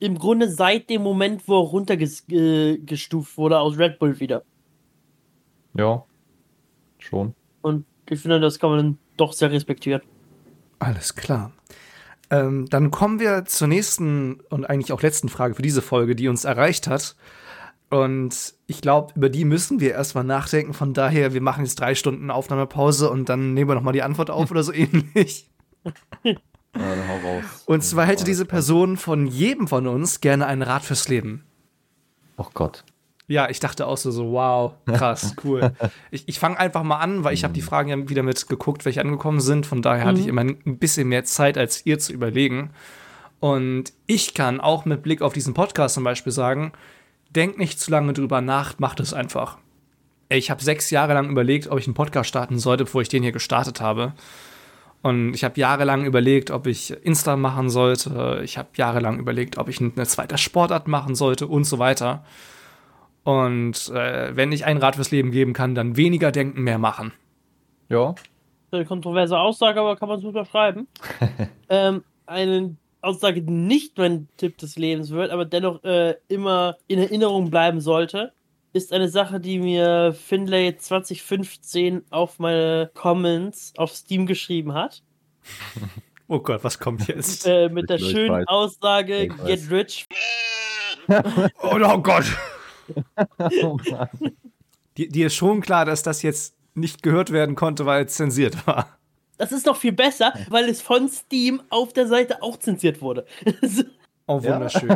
Im 0.00 0.18
Grunde 0.18 0.50
seit 0.50 0.90
dem 0.90 1.02
Moment, 1.02 1.46
wo 1.46 1.60
er 1.60 1.68
runtergestuft 1.68 3.36
wurde 3.38 3.60
aus 3.60 3.78
Red 3.78 4.00
Bull 4.00 4.18
wieder. 4.18 4.42
Ja, 5.74 6.02
schon. 6.98 7.32
Und 7.60 7.84
ich 8.10 8.18
finde, 8.18 8.40
das 8.40 8.58
kann 8.58 8.70
man 8.70 8.98
doch 9.16 9.32
sehr 9.32 9.52
respektieren. 9.52 10.02
Alles 10.82 11.14
klar. 11.14 11.52
Ähm, 12.28 12.66
dann 12.68 12.90
kommen 12.90 13.20
wir 13.20 13.44
zur 13.44 13.68
nächsten 13.68 14.40
und 14.50 14.68
eigentlich 14.68 14.92
auch 14.92 15.00
letzten 15.00 15.28
Frage 15.28 15.54
für 15.54 15.62
diese 15.62 15.80
Folge, 15.80 16.16
die 16.16 16.26
uns 16.26 16.44
erreicht 16.44 16.88
hat. 16.88 17.14
Und 17.88 18.54
ich 18.66 18.80
glaube, 18.80 19.12
über 19.14 19.28
die 19.28 19.44
müssen 19.44 19.78
wir 19.78 19.92
erstmal 19.92 20.24
nachdenken. 20.24 20.74
Von 20.74 20.92
daher, 20.92 21.34
wir 21.34 21.40
machen 21.40 21.64
jetzt 21.64 21.78
drei 21.78 21.94
Stunden 21.94 22.32
Aufnahmepause 22.32 23.10
und 23.10 23.28
dann 23.28 23.54
nehmen 23.54 23.70
wir 23.70 23.76
nochmal 23.76 23.92
die 23.92 24.02
Antwort 24.02 24.30
auf 24.30 24.50
oder 24.50 24.64
so 24.64 24.72
ähnlich. 24.72 25.48
Ja, 26.24 26.34
dann 26.72 27.08
hau 27.08 27.28
raus. 27.28 27.44
Und 27.66 27.84
zwar 27.84 28.06
hätte 28.06 28.24
diese 28.24 28.44
Person 28.44 28.96
von 28.96 29.28
jedem 29.28 29.68
von 29.68 29.86
uns 29.86 30.20
gerne 30.20 30.46
einen 30.46 30.62
Rat 30.62 30.82
fürs 30.82 31.06
Leben. 31.06 31.44
Oh 32.38 32.46
Gott. 32.54 32.82
Ja, 33.28 33.48
ich 33.48 33.60
dachte 33.60 33.86
auch 33.86 33.96
so, 33.96 34.10
so 34.10 34.32
wow, 34.32 34.74
krass, 34.86 35.36
cool. 35.44 35.72
Ich, 36.10 36.28
ich 36.28 36.38
fange 36.38 36.58
einfach 36.58 36.82
mal 36.82 36.98
an, 36.98 37.24
weil 37.24 37.34
ich 37.34 37.44
habe 37.44 37.54
die 37.54 37.62
Fragen 37.62 37.88
ja 37.88 38.08
wieder 38.08 38.22
mit 38.22 38.48
geguckt, 38.48 38.84
welche 38.84 39.00
angekommen 39.00 39.40
sind. 39.40 39.64
Von 39.64 39.80
daher 39.80 40.04
hatte 40.04 40.20
ich 40.20 40.26
immer 40.26 40.42
ein 40.42 40.78
bisschen 40.78 41.08
mehr 41.08 41.24
Zeit, 41.24 41.56
als 41.56 41.86
ihr 41.86 41.98
zu 41.98 42.12
überlegen. 42.12 42.70
Und 43.40 43.92
ich 44.06 44.34
kann 44.34 44.60
auch 44.60 44.84
mit 44.84 45.02
Blick 45.02 45.22
auf 45.22 45.32
diesen 45.32 45.54
Podcast 45.54 45.94
zum 45.94 46.04
Beispiel 46.04 46.32
sagen, 46.32 46.72
denkt 47.30 47.58
nicht 47.58 47.80
zu 47.80 47.90
lange 47.90 48.12
drüber 48.12 48.40
nach, 48.40 48.78
macht 48.78 49.00
es 49.00 49.14
einfach. 49.14 49.58
Ich 50.28 50.50
habe 50.50 50.62
sechs 50.62 50.90
Jahre 50.90 51.14
lang 51.14 51.28
überlegt, 51.28 51.68
ob 51.68 51.78
ich 51.78 51.86
einen 51.86 51.94
Podcast 51.94 52.28
starten 52.28 52.58
sollte, 52.58 52.84
bevor 52.84 53.02
ich 53.02 53.08
den 53.08 53.22
hier 53.22 53.32
gestartet 53.32 53.80
habe. 53.80 54.14
Und 55.02 55.34
ich 55.34 55.42
habe 55.42 55.58
jahrelang 55.58 56.04
überlegt, 56.04 56.52
ob 56.52 56.66
ich 56.66 56.92
Insta 57.04 57.36
machen 57.36 57.68
sollte. 57.68 58.40
Ich 58.44 58.56
habe 58.56 58.68
jahrelang 58.76 59.18
überlegt, 59.18 59.58
ob 59.58 59.68
ich 59.68 59.80
eine 59.80 60.06
zweite 60.06 60.38
Sportart 60.38 60.86
machen 60.86 61.16
sollte 61.16 61.48
und 61.48 61.64
so 61.64 61.80
weiter. 61.80 62.24
Und 63.24 63.88
äh, 63.90 64.36
wenn 64.36 64.52
ich 64.52 64.64
einen 64.64 64.80
Rat 64.80 64.96
fürs 64.96 65.10
Leben 65.10 65.30
geben 65.30 65.52
kann, 65.52 65.74
dann 65.74 65.96
weniger 65.96 66.32
denken, 66.32 66.62
mehr 66.62 66.78
machen. 66.78 67.12
Ja, 67.88 68.14
Eine 68.70 68.84
kontroverse 68.84 69.38
Aussage, 69.38 69.80
aber 69.80 69.96
kann 69.96 70.08
man 70.08 70.18
es 70.18 70.24
unterschreiben. 70.24 70.88
ähm, 71.68 72.02
eine 72.26 72.76
Aussage, 73.02 73.42
die 73.42 73.52
nicht 73.52 73.98
mein 73.98 74.28
Tipp 74.36 74.58
des 74.58 74.76
Lebens 74.76 75.10
wird, 75.10 75.30
aber 75.30 75.44
dennoch 75.44 75.82
äh, 75.84 76.14
immer 76.28 76.76
in 76.86 76.98
Erinnerung 76.98 77.50
bleiben 77.50 77.80
sollte, 77.80 78.32
ist 78.72 78.92
eine 78.92 79.08
Sache, 79.08 79.38
die 79.40 79.58
mir 79.58 80.14
Finlay 80.14 80.76
2015 80.76 82.04
auf 82.10 82.38
meine 82.38 82.90
Comments 82.94 83.72
auf 83.76 83.94
Steam 83.94 84.26
geschrieben 84.26 84.72
hat. 84.72 85.02
Oh 86.28 86.38
Gott, 86.38 86.64
was 86.64 86.78
kommt 86.78 87.08
jetzt? 87.08 87.46
Äh, 87.46 87.68
mit 87.68 87.90
der 87.90 87.96
Ich 87.96 88.10
schönen 88.10 88.32
weiß. 88.32 88.46
Aussage, 88.46 89.28
get 89.44 89.70
rich. 89.70 90.06
oh, 91.08 91.78
oh 91.82 91.98
Gott! 91.98 92.24
Dir, 94.98 95.08
dir 95.08 95.26
ist 95.28 95.34
schon 95.34 95.62
klar, 95.62 95.84
dass 95.86 96.02
das 96.02 96.20
jetzt 96.22 96.54
nicht 96.74 97.02
gehört 97.02 97.32
werden 97.32 97.54
konnte, 97.54 97.86
weil 97.86 98.04
es 98.04 98.14
zensiert 98.14 98.66
war. 98.66 98.98
Das 99.38 99.50
ist 99.52 99.64
noch 99.66 99.76
viel 99.76 99.92
besser, 99.92 100.34
weil 100.50 100.68
es 100.68 100.82
von 100.82 101.08
Steam 101.08 101.62
auf 101.70 101.92
der 101.94 102.06
Seite 102.06 102.42
auch 102.42 102.58
zensiert 102.58 103.00
wurde. 103.00 103.26
Oh, 104.28 104.40
wunderschön. 104.40 104.88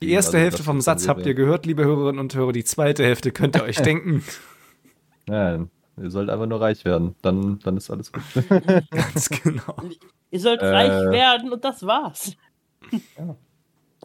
Die 0.00 0.10
erste 0.10 0.30
Also, 0.30 0.38
Hälfte 0.38 0.62
vom 0.62 0.80
Satz 0.80 1.06
habt 1.08 1.26
ihr 1.26 1.34
gehört, 1.34 1.66
liebe 1.66 1.84
Hörerinnen 1.84 2.18
und 2.18 2.34
Hörer. 2.34 2.52
Die 2.52 2.64
zweite 2.64 3.04
Hälfte 3.04 3.32
könnt 3.32 3.54
ihr 3.56 3.62
euch 3.64 3.76
denken. 3.82 4.24
Ja, 5.28 5.56
Ihr 6.00 6.10
sollt 6.10 6.30
einfach 6.30 6.46
nur 6.46 6.60
reich 6.60 6.84
werden. 6.86 7.14
Dann, 7.22 7.58
dann 7.60 7.76
ist 7.76 7.90
alles 7.90 8.12
gut. 8.12 8.22
Ganz 8.90 9.28
genau. 9.28 9.76
Ihr 10.30 10.40
sollt 10.40 10.60
Äh. 10.62 10.66
reich 10.66 11.10
werden 11.12 11.52
und 11.52 11.64
das 11.64 11.86
war's. 11.86 12.32
Ja. 12.90 13.36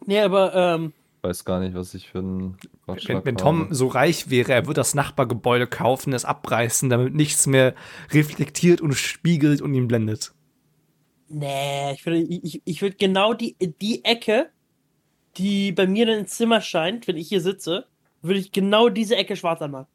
Nee, 0.06 0.20
aber 0.20 0.54
ähm, 0.54 0.92
weiß 1.22 1.44
gar 1.44 1.60
nicht, 1.60 1.74
was 1.74 1.94
ich 1.94 2.08
für 2.08 2.18
einen 2.18 2.56
Ratschlag 2.88 3.24
Wenn, 3.24 3.36
wenn 3.36 3.44
habe. 3.44 3.66
Tom 3.66 3.68
so 3.74 3.86
reich 3.88 4.30
wäre, 4.30 4.52
er 4.52 4.66
würde 4.66 4.80
das 4.80 4.94
Nachbargebäude 4.94 5.66
kaufen, 5.66 6.12
es 6.12 6.24
abreißen, 6.24 6.88
damit 6.90 7.14
nichts 7.14 7.46
mehr 7.46 7.74
reflektiert 8.10 8.80
und 8.80 8.94
spiegelt 8.94 9.60
und 9.62 9.74
ihn 9.74 9.88
blendet. 9.88 10.32
nee, 11.28 11.92
ich 11.92 12.04
würde 12.06 12.18
ich, 12.18 12.62
ich 12.64 12.82
würd 12.82 12.98
genau 12.98 13.34
die, 13.34 13.56
die 13.80 14.04
Ecke, 14.04 14.50
die 15.36 15.72
bei 15.72 15.86
mir 15.86 16.06
dann 16.06 16.20
ins 16.20 16.36
Zimmer 16.36 16.60
scheint, 16.60 17.06
wenn 17.06 17.16
ich 17.16 17.28
hier 17.28 17.40
sitze, 17.40 17.86
würde 18.22 18.40
ich 18.40 18.52
genau 18.52 18.88
diese 18.88 19.16
Ecke 19.16 19.36
schwarz 19.36 19.62
anmachen. 19.62 19.86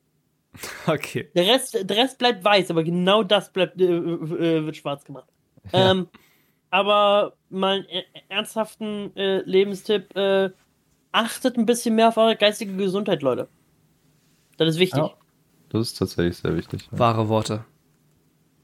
Okay. 0.88 1.30
Der 1.36 1.48
Rest, 1.48 1.74
der 1.74 1.98
Rest 1.98 2.18
bleibt 2.18 2.44
weiß, 2.44 2.72
aber 2.72 2.84
genau 2.84 3.24
das 3.24 3.52
bleibt, 3.52 3.80
äh, 3.82 3.86
äh, 3.86 4.66
wird 4.66 4.78
schwarz 4.78 5.04
gemacht. 5.04 5.28
Ähm, 5.74 6.08
aber 6.70 7.36
mal 7.50 7.78
einen 7.80 7.86
er- 7.90 8.04
ernsthaften 8.30 9.14
äh, 9.18 9.40
Lebenstipp: 9.42 10.16
äh, 10.16 10.52
achtet 11.16 11.58
ein 11.58 11.66
bisschen 11.66 11.96
mehr 11.96 12.10
auf 12.10 12.18
eure 12.18 12.36
geistige 12.36 12.76
Gesundheit, 12.76 13.22
Leute. 13.22 13.48
Das 14.58 14.70
ist 14.70 14.80
wichtig. 14.80 15.00
Ja. 15.00 15.14
Das 15.70 15.82
ist 15.88 15.98
tatsächlich 15.98 16.38
sehr 16.38 16.56
wichtig. 16.56 16.88
Ja. 16.92 17.00
Wahre 17.00 17.28
Worte. 17.30 17.66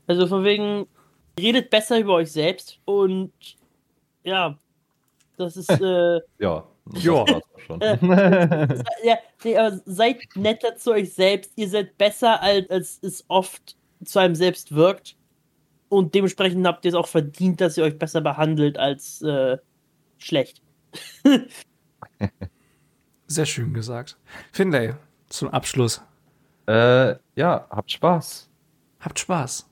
Also 0.07 0.27
von 0.27 0.43
wegen, 0.43 0.87
redet 1.39 1.69
besser 1.69 1.99
über 1.99 2.13
euch 2.15 2.31
selbst 2.31 2.79
und 2.85 3.31
ja, 4.23 4.57
das 5.37 5.57
ist, 5.57 5.69
äh, 5.81 6.19
Ja, 6.39 6.65
das 6.85 7.03
Ja. 7.03 7.25
schon. 7.65 7.79
se- 7.79 7.99
ja, 9.03 9.17
nee, 9.43 9.57
aber 9.57 9.79
seid 9.85 10.17
netter 10.35 10.75
zu 10.75 10.91
euch 10.91 11.13
selbst. 11.13 11.51
Ihr 11.55 11.69
seid 11.69 11.97
besser, 11.97 12.41
als, 12.41 12.69
als 12.69 12.99
es 13.01 13.25
oft 13.27 13.75
zu 14.03 14.19
einem 14.19 14.35
selbst 14.35 14.73
wirkt. 14.73 15.15
Und 15.89 16.15
dementsprechend 16.15 16.65
habt 16.65 16.85
ihr 16.85 16.89
es 16.89 16.95
auch 16.95 17.07
verdient, 17.07 17.59
dass 17.61 17.77
ihr 17.77 17.83
euch 17.83 17.97
besser 17.99 18.21
behandelt 18.21 18.77
als 18.77 19.21
äh, 19.21 19.57
schlecht. 20.17 20.61
Sehr 23.27 23.45
schön 23.45 23.73
gesagt. 23.73 24.17
Finlay, 24.51 24.93
zum 25.29 25.49
Abschluss. 25.49 26.01
äh, 26.67 27.15
ja, 27.36 27.65
habt 27.69 27.91
Spaß. 27.91 28.49
Habt 28.99 29.19
Spaß. 29.19 29.67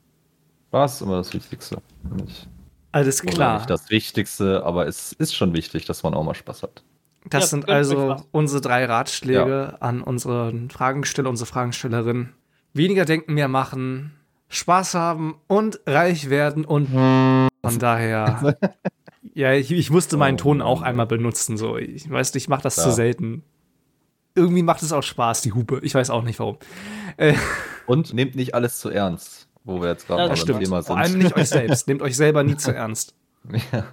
Spaß 0.69 0.95
ist 0.95 1.01
immer 1.01 1.17
das 1.17 1.33
Wichtigste. 1.33 1.81
Nicht, 2.15 2.47
Alles 2.91 3.21
oder 3.23 3.31
klar. 3.33 3.57
nicht 3.57 3.69
das 3.69 3.89
Wichtigste, 3.89 4.63
aber 4.65 4.87
es 4.87 5.13
ist 5.13 5.35
schon 5.35 5.53
wichtig, 5.53 5.85
dass 5.85 6.03
man 6.03 6.13
auch 6.13 6.23
mal 6.23 6.35
Spaß 6.35 6.63
hat. 6.63 6.83
Das 7.25 7.43
Ja, 7.43 7.47
sind 7.47 7.69
also 7.69 8.15
unsere 8.31 8.61
drei 8.61 8.85
Ratschläge 8.85 9.77
an 9.81 10.01
unseren 10.01 10.69
Fragensteller, 10.69 11.29
unsere 11.29 11.47
Fragenstellerin. 11.47 12.29
Weniger 12.73 13.03
denken, 13.05 13.33
mehr 13.33 13.49
machen, 13.49 14.13
Spaß 14.47 14.93
haben 14.95 15.35
und 15.47 15.79
reich 15.85 16.29
werden 16.29 16.63
und 16.65 16.87
von 17.63 17.79
daher. 17.79 18.57
Ja, 19.33 19.53
ich, 19.53 19.71
ich 19.71 19.89
musste 19.89 20.17
meinen 20.17 20.35
Oh 20.35 20.43
Ton 20.43 20.61
auch 20.61 20.81
einmal 20.81 21.05
benutzen. 21.05 21.57
So, 21.57 21.77
ich 21.77 22.09
weiß, 22.09 22.33
ich 22.35 22.47
mache 22.49 22.63
das 22.63 22.77
Ja. 22.77 22.83
zu 22.83 22.91
selten. 22.91 23.43
Irgendwie 24.35 24.63
macht 24.63 24.81
es 24.83 24.91
auch 24.93 25.03
Spaß, 25.03 25.41
die 25.41 25.53
Hupe. 25.53 25.79
Ich 25.83 25.93
weiß 25.95 26.09
auch 26.09 26.23
nicht 26.23 26.39
warum. 26.39 26.57
Äh, 27.17 27.33
Und 27.87 28.13
nehmt 28.13 28.35
nicht 28.35 28.53
alles 28.53 28.79
zu 28.79 28.89
ernst, 28.89 29.47
wo 29.63 29.81
wir 29.81 29.89
jetzt 29.89 30.07
gerade 30.07 30.21
Ja, 30.23 30.27
beim 30.29 30.37
stimmt. 30.37 30.59
Thema 30.63 30.81
Vor 30.83 30.97
allem 30.97 31.11
sind. 31.11 31.23
nicht 31.23 31.35
euch 31.35 31.49
selbst. 31.49 31.87
Nehmt 31.87 32.01
euch 32.01 32.15
selber 32.15 32.43
nie 32.43 32.55
zu 32.57 32.71
ernst. 32.75 33.15
ja. 33.71 33.85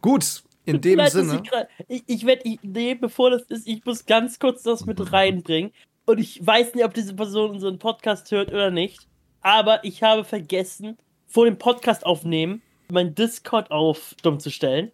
Gut, 0.00 0.42
in 0.64 0.80
dem 0.80 0.92
Vielleicht, 0.94 1.12
Sinne. 1.12 1.40
Ich, 1.42 1.50
grad- 1.50 1.68
ich, 1.88 2.04
ich 2.06 2.26
werde, 2.26 2.42
ich, 2.44 2.58
nee, 2.62 2.94
bevor 2.94 3.30
das 3.30 3.42
ist, 3.42 3.66
ich 3.66 3.84
muss 3.84 4.06
ganz 4.06 4.38
kurz 4.38 4.62
das 4.62 4.86
mit 4.86 5.00
reinbringen. 5.12 5.72
Und 6.06 6.18
ich 6.18 6.44
weiß 6.44 6.74
nicht, 6.74 6.84
ob 6.84 6.94
diese 6.94 7.14
Person 7.14 7.50
unseren 7.50 7.78
Podcast 7.78 8.30
hört 8.30 8.48
oder 8.48 8.70
nicht. 8.70 9.06
Aber 9.40 9.84
ich 9.84 10.02
habe 10.02 10.24
vergessen, 10.24 10.96
vor 11.26 11.44
dem 11.44 11.58
Podcast 11.58 12.06
aufnehmen, 12.06 12.62
mein 12.90 13.14
Discord 13.14 13.70
auf 13.70 14.14
dumm 14.22 14.40
zu 14.40 14.50
stellen. 14.50 14.92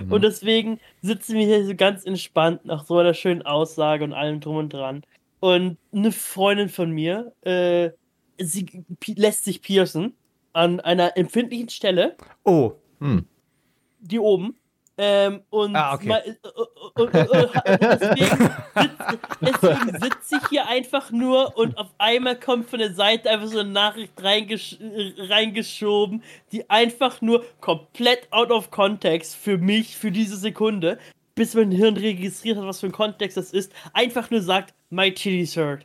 Mhm. 0.00 0.12
Und 0.12 0.22
deswegen 0.24 0.80
sitzen 1.02 1.36
wir 1.36 1.46
hier 1.46 1.64
so 1.66 1.74
ganz 1.74 2.04
entspannt 2.04 2.64
nach 2.64 2.84
so 2.86 2.98
einer 2.98 3.14
schönen 3.14 3.42
Aussage 3.42 4.04
und 4.04 4.12
allem 4.12 4.40
drum 4.40 4.56
und 4.56 4.72
dran. 4.72 5.02
Und 5.40 5.78
eine 5.92 6.12
Freundin 6.12 6.68
von 6.68 6.90
mir, 6.92 7.32
äh, 7.42 7.90
sie 8.38 8.84
lässt 9.16 9.44
sich 9.44 9.62
piercen 9.62 10.14
an 10.52 10.80
einer 10.80 11.16
empfindlichen 11.16 11.68
Stelle 11.68 12.16
Oh, 12.44 12.72
Hm. 13.00 13.26
die 14.00 14.18
oben. 14.20 14.56
Ähm, 15.04 15.42
und 15.50 15.74
Ah, 15.74 15.94
okay. 15.94 16.06
mal, 16.06 16.18
äh, 16.20 16.30
äh, 16.30 17.02
äh, 17.02 17.18
äh, 17.18 17.72
äh, 17.72 17.78
deswegen, 17.98 18.50
sitz, 18.76 18.92
deswegen 19.40 19.98
sitze 19.98 20.36
ich 20.36 20.48
hier 20.48 20.68
einfach 20.68 21.10
nur 21.10 21.56
und 21.56 21.76
auf 21.76 21.88
einmal 21.98 22.38
kommt 22.38 22.70
von 22.70 22.78
der 22.78 22.94
Seite 22.94 23.28
einfach 23.28 23.48
so 23.48 23.58
eine 23.58 23.70
Nachricht 23.70 24.12
reingesch 24.22 24.76
reingeschoben, 25.18 26.22
die 26.52 26.70
einfach 26.70 27.20
nur 27.20 27.44
komplett 27.60 28.32
out 28.32 28.52
of 28.52 28.70
context 28.70 29.34
für 29.34 29.58
mich, 29.58 29.96
für 29.96 30.12
diese 30.12 30.36
Sekunde, 30.36 31.00
bis 31.34 31.54
mein 31.54 31.72
Hirn 31.72 31.96
registriert 31.96 32.58
hat, 32.58 32.64
was 32.64 32.78
für 32.78 32.86
ein 32.86 32.92
Kontext 32.92 33.36
das 33.36 33.52
ist, 33.52 33.72
einfach 33.94 34.30
nur 34.30 34.40
sagt, 34.40 34.72
my 34.90 35.12
titties 35.12 35.56
hurt. 35.56 35.84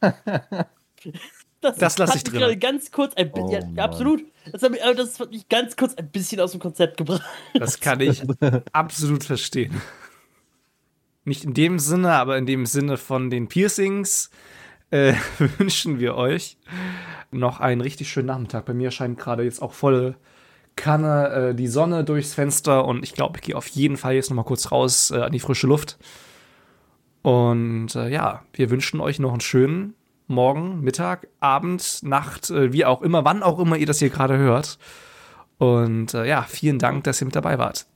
Das, 1.60 1.76
Das 1.76 1.98
lass 1.98 2.10
hat 2.10 2.16
ich 2.16 2.22
mich 2.24 2.30
drin. 2.32 2.40
gerade 2.40 2.56
ganz 2.58 2.90
kurz 2.90 3.14
ein 3.14 3.30
bisschen, 3.32 3.72
Oh 3.72 3.76
ja, 3.76 3.84
absolut. 3.84 4.22
Das 4.50 4.62
hat, 4.62 4.70
mich, 4.70 4.80
das 4.96 5.20
hat 5.20 5.30
mich 5.30 5.48
ganz 5.48 5.76
kurz 5.76 5.94
ein 5.94 6.08
bisschen 6.10 6.40
aus 6.40 6.52
dem 6.52 6.60
Konzept 6.60 6.96
gebracht. 6.96 7.22
das 7.54 7.80
kann 7.80 8.00
ich 8.00 8.22
absolut 8.72 9.24
verstehen. 9.24 9.80
Nicht 11.24 11.44
in 11.44 11.52
dem 11.52 11.78
Sinne, 11.78 12.12
aber 12.14 12.38
in 12.38 12.46
dem 12.46 12.64
Sinne 12.64 12.96
von 12.96 13.28
den 13.28 13.48
Piercings 13.48 14.30
äh, 14.90 15.12
wünschen 15.58 16.00
wir 16.00 16.14
euch 16.16 16.56
noch 17.30 17.60
einen 17.60 17.82
richtig 17.82 18.10
schönen 18.10 18.28
Nachmittag. 18.28 18.64
Bei 18.64 18.74
mir 18.74 18.90
scheint 18.90 19.18
gerade 19.18 19.42
jetzt 19.42 19.60
auch 19.60 19.72
volle 19.74 20.16
Kanne 20.76 21.50
äh, 21.50 21.54
die 21.54 21.68
Sonne 21.68 22.04
durchs 22.04 22.32
Fenster 22.32 22.86
und 22.86 23.02
ich 23.04 23.12
glaube, 23.12 23.36
ich 23.38 23.42
gehe 23.42 23.56
auf 23.56 23.66
jeden 23.68 23.98
Fall 23.98 24.14
jetzt 24.14 24.30
noch 24.30 24.36
mal 24.36 24.44
kurz 24.44 24.72
raus 24.72 25.10
äh, 25.10 25.18
an 25.18 25.32
die 25.32 25.40
frische 25.40 25.66
Luft. 25.66 25.98
Und 27.22 27.94
äh, 27.94 28.08
ja, 28.08 28.44
wir 28.54 28.70
wünschen 28.70 29.00
euch 29.00 29.18
noch 29.18 29.32
einen 29.32 29.40
schönen 29.42 29.94
Morgen, 30.30 30.80
Mittag, 30.80 31.28
Abend, 31.40 32.02
Nacht, 32.02 32.50
äh, 32.50 32.72
wie 32.72 32.84
auch 32.84 33.02
immer, 33.02 33.24
wann 33.24 33.42
auch 33.42 33.58
immer 33.58 33.76
ihr 33.76 33.86
das 33.86 33.98
hier 33.98 34.10
gerade 34.10 34.38
hört. 34.38 34.78
Und 35.58 36.14
äh, 36.14 36.26
ja, 36.26 36.42
vielen 36.42 36.78
Dank, 36.78 37.04
dass 37.04 37.20
ihr 37.20 37.26
mit 37.26 37.36
dabei 37.36 37.58
wart. 37.58 37.86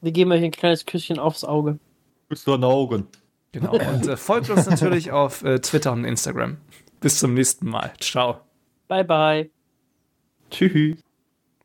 Wir 0.00 0.12
geben 0.12 0.32
euch 0.32 0.42
ein 0.42 0.50
kleines 0.50 0.84
Küsschen 0.84 1.18
aufs 1.18 1.44
Auge. 1.44 1.78
Zu 2.34 2.52
den 2.52 2.64
Augen. 2.64 3.06
Genau. 3.52 3.72
Und 3.72 4.06
äh, 4.06 4.16
folgt 4.16 4.50
uns 4.50 4.66
natürlich 4.66 5.12
auf 5.12 5.44
äh, 5.44 5.60
Twitter 5.60 5.92
und 5.92 6.04
Instagram. 6.04 6.56
Bis 7.00 7.18
zum 7.18 7.34
nächsten 7.34 7.68
Mal. 7.68 7.92
Ciao. 8.00 8.40
Bye, 8.88 9.04
bye. 9.04 9.50
Tschüss. 10.50 10.98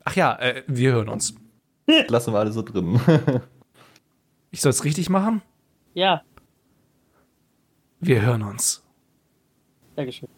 Ach 0.03 0.15
ja, 0.15 0.35
äh, 0.39 0.63
wir 0.67 0.91
hören 0.93 1.09
uns. 1.09 1.35
Lassen 2.07 2.33
wir 2.33 2.39
alle 2.39 2.51
so 2.51 2.61
drin. 2.61 2.99
Ich 4.51 4.59
soll 4.59 4.71
es 4.71 4.83
richtig 4.83 5.09
machen? 5.09 5.41
Ja, 5.93 6.23
Wir 8.03 8.21
hören 8.21 8.41
uns. 8.41 8.83
Dankeschön. 10.01 10.31